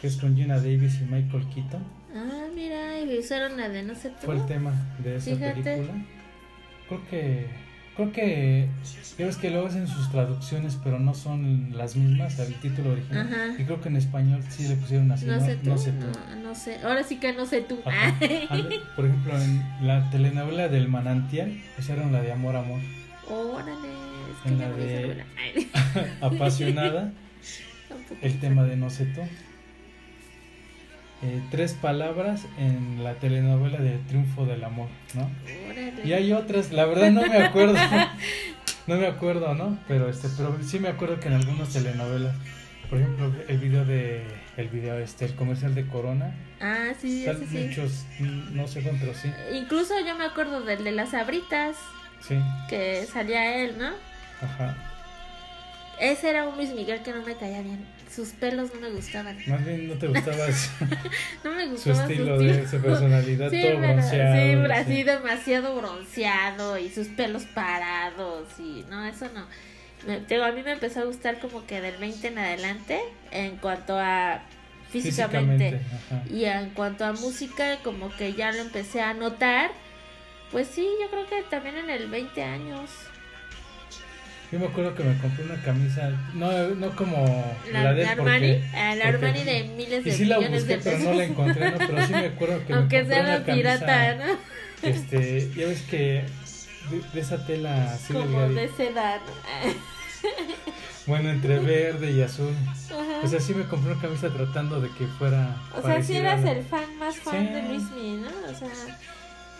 [0.00, 1.82] que es con Gina Davis y Michael Keaton.
[2.14, 4.26] Ah, mira, y usaron la de no sé tú.
[4.26, 5.62] Fue el tema de esa Fíjate.
[5.62, 6.04] película.
[6.88, 7.46] Creo que,
[7.98, 8.68] creo que,
[9.18, 13.26] ya ves que luego hacen sus traducciones, pero no son las mismas al título original.
[13.26, 13.60] Ajá.
[13.60, 15.70] Y creo que en español sí le pusieron así, No sé tú.
[15.70, 16.06] No sé tú.
[16.06, 16.78] No, no sé.
[16.84, 17.80] Ahora sí que no sé tú.
[18.96, 22.80] Por ejemplo, en la telenovela del Manantial, usaron la de Amor, Amor.
[23.28, 23.72] Órale.
[23.72, 25.10] Es que En ya la de-
[25.56, 27.12] esa Apasionada,
[28.22, 29.22] el tema de No sé tú.
[31.22, 35.28] Eh, tres palabras en la telenovela de Triunfo del Amor, ¿no?
[35.68, 36.02] Órale.
[36.04, 37.74] Y hay otras, la verdad no me acuerdo.
[38.86, 39.78] No me acuerdo, ¿no?
[39.86, 42.34] Pero este, pero sí me acuerdo que en algunas telenovelas,
[42.88, 44.24] por ejemplo, el video de
[44.56, 49.30] el video este, el comercial de Corona, Ah, sí, muchos, no sé cuántos, sí.
[49.52, 51.76] Incluso yo me acuerdo del de las abritas
[52.26, 52.36] Sí,
[52.70, 53.90] que salía él, ¿no?
[54.40, 54.74] ajá.
[56.00, 57.84] Ese era un Luis Miguel que no me caía bien.
[58.18, 59.36] Sus pelos no me gustaban.
[59.46, 60.70] Más bien no te gustaba su,
[61.44, 64.34] No me su gustaba estilo de su personalidad Sí, todo bronceado.
[64.34, 65.02] sí, así.
[65.04, 69.46] demasiado bronceado y sus pelos parados y no, eso no.
[70.04, 73.00] Me- digo, a mí me empezó a gustar como que del 20 en adelante
[73.30, 74.40] en cuanto a
[74.90, 75.80] físicamente,
[76.28, 79.70] y en cuanto a música como que ya lo empecé a notar.
[80.50, 82.90] Pues sí, yo creo que también en el 20 años.
[84.50, 88.10] Yo me acuerdo que me compré una camisa, no, no como La, la de la
[88.12, 90.96] Armani, porque- la porque- Armani de miles Y de sí la millones busqué, de pero
[90.96, 91.10] pesos.
[91.12, 91.78] no la encontré, ¿no?
[91.78, 94.38] Pero sí me acuerdo que me Aunque compré sea una la pirata, camisa, ¿no?
[94.88, 95.96] Este, ya ves que
[96.90, 98.82] de, de esa tela así Como delgadita.
[98.82, 98.90] de.
[99.68, 99.74] ¿no?
[101.06, 102.54] Bueno, entre verde y azul.
[102.90, 103.20] Ajá.
[103.22, 105.56] O sea, sí me compré una camisa tratando de que fuera.
[105.76, 108.28] O sea, sí eras el fan más fan de Luis Miguel, ¿no?
[108.50, 108.68] O sea.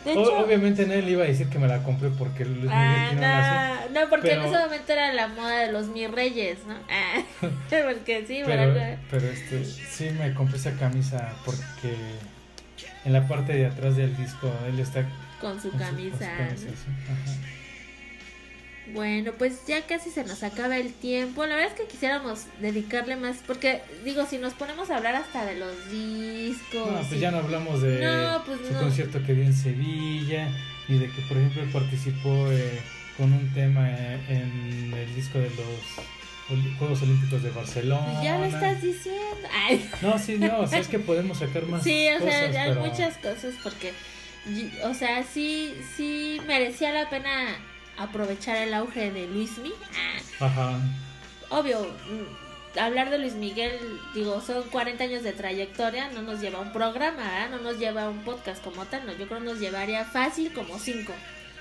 [0.05, 2.73] De hecho, obviamente en él iba a decir que me la compré porque Luis Miguel
[2.73, 6.59] ah, tiene no, no, porque en ese momento era la moda de los mi reyes,
[6.67, 6.75] ¿no?
[6.89, 7.23] Ah,
[7.85, 8.75] porque sí, pero,
[9.11, 11.95] pero este, sí me compré esa camisa porque
[13.05, 15.05] en la parte de atrás del disco él está
[15.41, 16.31] con su camisa.
[18.95, 21.45] Bueno, pues ya casi se nos acaba el tiempo.
[21.47, 25.45] La verdad es que quisiéramos dedicarle más, porque digo, si nos ponemos a hablar hasta
[25.45, 26.91] de los discos.
[26.91, 27.99] No, pues ya no hablamos de
[28.47, 30.49] pues su concierto que dio en Sevilla,
[30.89, 32.81] y de que, por ejemplo, él participó eh,
[33.17, 38.07] con un tema eh, en el disco de los Juegos Olímpicos de Barcelona.
[38.13, 39.49] Pues ya lo estás diciendo.
[40.01, 41.83] No, sí, no, o sea, es que podemos sacar más.
[41.83, 43.93] Sí, o sea, hay muchas cosas porque,
[44.85, 47.59] o sea, sí, sí merecía la pena
[47.99, 49.73] aprovechar el auge de Luismi.
[50.41, 50.47] Ah.
[50.47, 50.79] Ajá.
[51.51, 53.79] Obvio, mm, hablar de Luis Miguel,
[54.15, 58.21] digo, son 40 años de trayectoria, no nos lleva un programa, no nos lleva un
[58.21, 61.13] podcast como tal, no, yo creo que nos llevaría fácil como 5.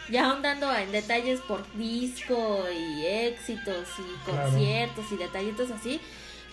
[0.10, 6.00] Ya ahondando en detalles por disco y éxitos y conciertos y detallitos así,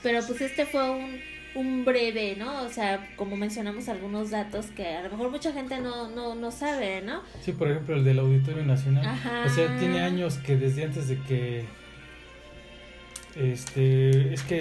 [0.02, 1.20] pero pues este fue un
[1.54, 2.62] un breve, ¿no?
[2.62, 6.50] O sea, como mencionamos algunos datos que a lo mejor mucha gente no, no, no
[6.50, 7.22] sabe, ¿no?
[7.40, 9.06] Sí, por ejemplo, el del Auditorio Nacional.
[9.46, 11.64] O sea, tiene años que desde antes de que...
[13.36, 14.58] Este, es que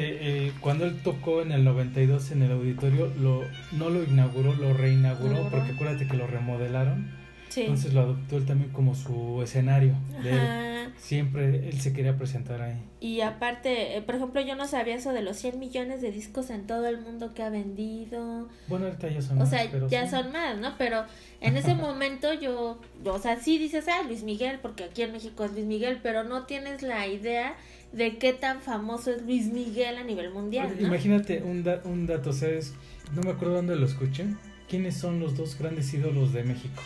[0.48, 4.74] eh, cuando él tocó en el 92 en el auditorio, lo, no lo inauguró, lo
[4.74, 7.23] reinauguró, porque acuérdate que lo remodelaron.
[7.54, 7.62] Sí.
[7.62, 9.94] Entonces lo adoptó él también como su escenario.
[10.24, 12.82] De él siempre él se quería presentar ahí.
[13.00, 16.50] Y aparte, eh, por ejemplo, yo no sabía eso de los 100 millones de discos
[16.50, 18.48] en todo el mundo que ha vendido.
[18.68, 19.48] Bueno, ahorita ya son más.
[19.48, 20.76] O sea, ya son más, ¿no?
[20.78, 21.04] Pero
[21.42, 25.44] en ese momento yo, o sea, sí dices, ah, Luis Miguel, porque aquí en México
[25.44, 27.56] es Luis Miguel, pero no tienes la idea
[27.92, 30.76] de qué tan famoso es Luis Miguel a nivel mundial.
[30.80, 32.74] Imagínate un, un dato, ¿sabes?
[33.14, 34.26] No me acuerdo dónde lo escuché.
[34.70, 36.82] ¿Quiénes son los dos grandes ídolos de México?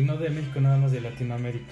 [0.00, 1.66] Y no de México, nada más de Latinoamérica.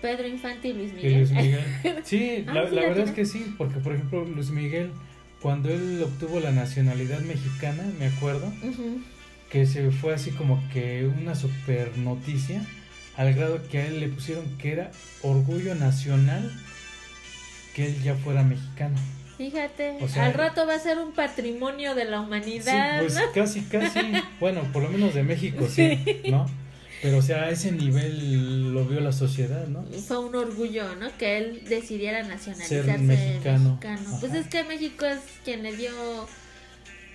[0.00, 1.60] Pedro Infante y Luis Miguel.
[2.04, 4.90] Sí, ah, la, verdad es que sí, porque por ejemplo Luis Miguel,
[5.42, 8.50] cuando él obtuvo la nacionalidad mexicana, me acuerdo,
[9.50, 12.62] que se fue así como que una super noticia,
[13.16, 14.90] al grado que a él le pusieron que era
[15.22, 16.50] orgullo nacional
[17.74, 18.96] que él ya fuera mexicano.
[19.36, 23.00] Fíjate, al rato va a ser un patrimonio de la humanidad.
[23.00, 24.00] Sí, pues casi, casi,
[24.40, 25.98] bueno, por lo menos de México, sí.
[26.30, 26.46] ¿no?
[27.04, 29.84] Pero, o sea, a ese nivel lo vio la sociedad, ¿no?
[30.08, 31.14] Fue un orgullo, ¿no?
[31.18, 33.78] Que él decidiera nacionalizarse Ser mexicano.
[34.20, 35.92] Pues es que México es quien le dio,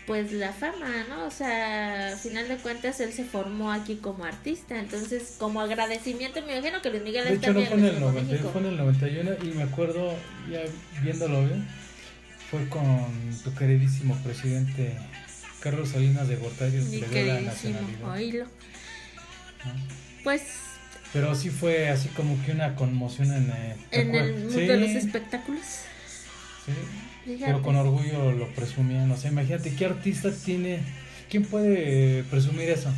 [0.05, 1.25] pues, la fama, ¿no?
[1.25, 4.77] O sea, al final de cuentas, él se formó aquí como artista.
[4.77, 8.49] Entonces, como agradecimiento, me imagino que Luis Miguel de hecho, no fue en el 90,
[8.51, 10.13] fue en el 91 y me acuerdo,
[10.51, 10.61] ya
[11.01, 11.67] viéndolo bien,
[12.51, 13.07] fue con
[13.43, 14.95] tu queridísimo presidente
[15.61, 18.47] Carlos Salinas de Gortari, que le dio la nacionalidad.
[20.23, 20.43] Pues
[21.11, 24.91] pero sí fue así como que una conmoción en, eh, en el mundo de los
[24.91, 25.63] espectáculos.
[26.65, 27.37] Sí.
[27.39, 29.09] Pero con orgullo lo presumían.
[29.11, 30.81] O sea, imagínate qué artista tiene.
[31.29, 32.91] ¿Quién puede presumir eso?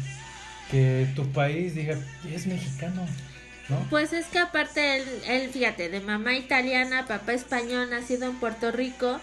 [0.69, 1.97] Que tu país diga,
[2.33, 3.05] es mexicano.
[3.69, 3.87] ¿No?
[3.89, 8.71] Pues es que aparte él, él, fíjate, de mamá italiana, papá español, nacido en Puerto
[8.71, 9.21] Rico,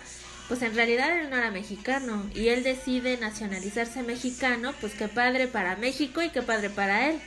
[0.49, 5.47] pues en realidad él no era mexicano y él decide nacionalizarse mexicano, pues qué padre
[5.47, 7.19] para México y qué padre para él.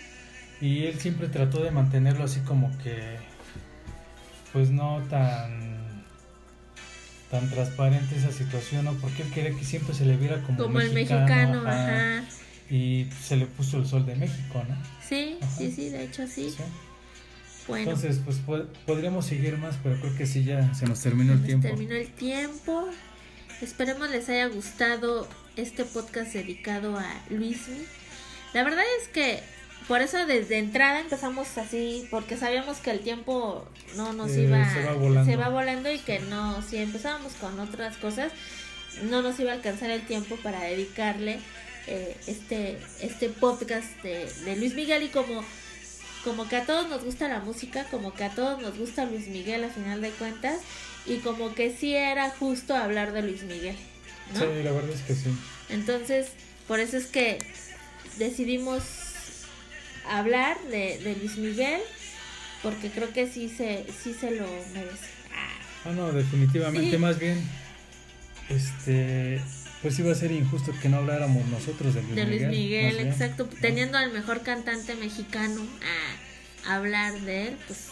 [0.60, 3.18] Y él siempre trató de mantenerlo así como que,
[4.52, 5.72] pues no tan
[7.30, 8.94] tan transparente esa situación, ¿no?
[8.96, 12.24] Porque él quería que siempre se le viera como, como el mexicano, ajá.
[12.70, 14.76] Y se le puso el sol de México, ¿no?
[15.08, 16.54] Sí, sí, sí, de hecho sí.
[17.68, 17.92] Bueno.
[17.92, 18.42] Entonces, pues
[18.86, 21.68] podríamos seguir más, pero creo que sí ya se nos terminó el tiempo.
[21.68, 22.90] Terminó el tiempo.
[23.62, 27.86] Esperemos les haya gustado este podcast dedicado a Luismi.
[28.54, 29.40] La verdad es que
[29.88, 34.74] por eso desde entrada empezamos así, porque sabíamos que el tiempo no nos eh, iba,
[34.74, 35.32] se va, volando.
[35.32, 38.32] se va volando y que no, si empezábamos con otras cosas,
[39.04, 41.40] no nos iba a alcanzar el tiempo para dedicarle
[41.88, 45.44] eh, este, este podcast de, de Luis Miguel y como
[46.24, 49.28] como que a todos nos gusta la música, como que a todos nos gusta Luis
[49.28, 50.60] Miguel a final de cuentas,
[51.06, 53.76] y como que sí era justo hablar de Luis Miguel.
[54.34, 54.40] ¿no?
[54.40, 55.30] Sí, la verdad es que sí.
[55.70, 56.30] Entonces,
[56.68, 57.40] por eso es que
[58.18, 58.84] decidimos
[60.08, 61.82] hablar de, de Luis Miguel,
[62.64, 65.08] porque creo que sí se, sí se lo merece.
[65.34, 67.42] Ah, ah no, definitivamente, más bien,
[68.50, 69.42] este,
[69.82, 72.30] pues iba a ser injusto que no habláramos nosotros de Luis Miguel.
[72.30, 75.66] De Luis Miguel, exacto, teniendo al mejor cantante mexicano
[76.66, 77.91] a hablar de él, pues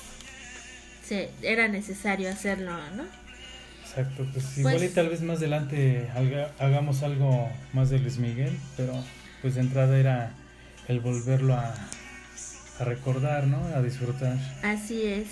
[1.41, 3.03] era necesario hacerlo, ¿no?
[3.83, 8.17] Exacto, pues igual y Pues- tal vez más adelante haga- hagamos algo más de Luis
[8.17, 8.93] Miguel, pero
[9.41, 10.31] pues de entrada era
[10.87, 11.73] el volverlo a,
[12.79, 13.57] a recordar, ¿no?
[13.75, 14.37] A disfrutar.
[14.63, 15.27] Así es.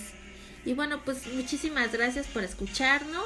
[0.66, 3.24] Y bueno, pues muchísimas gracias por escucharnos.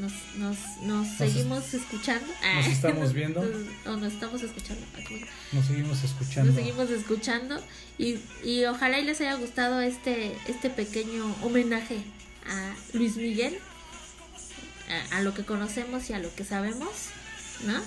[0.00, 2.26] Nos, nos, nos seguimos escuchando.
[2.56, 3.40] nos estamos viendo.
[3.86, 4.84] o nos estamos escuchando.
[5.52, 6.52] Nos seguimos escuchando.
[6.52, 7.62] Nos seguimos escuchando.
[7.98, 12.02] Y, y ojalá y les haya gustado este, este pequeño homenaje
[12.46, 13.58] a Luis Miguel.
[15.12, 16.90] A, a lo que conocemos y a lo que sabemos.
[17.64, 17.80] ¿No?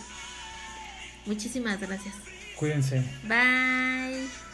[1.26, 2.16] Muchísimas gracias.
[2.56, 3.04] Cuídense.
[3.24, 4.47] Bye.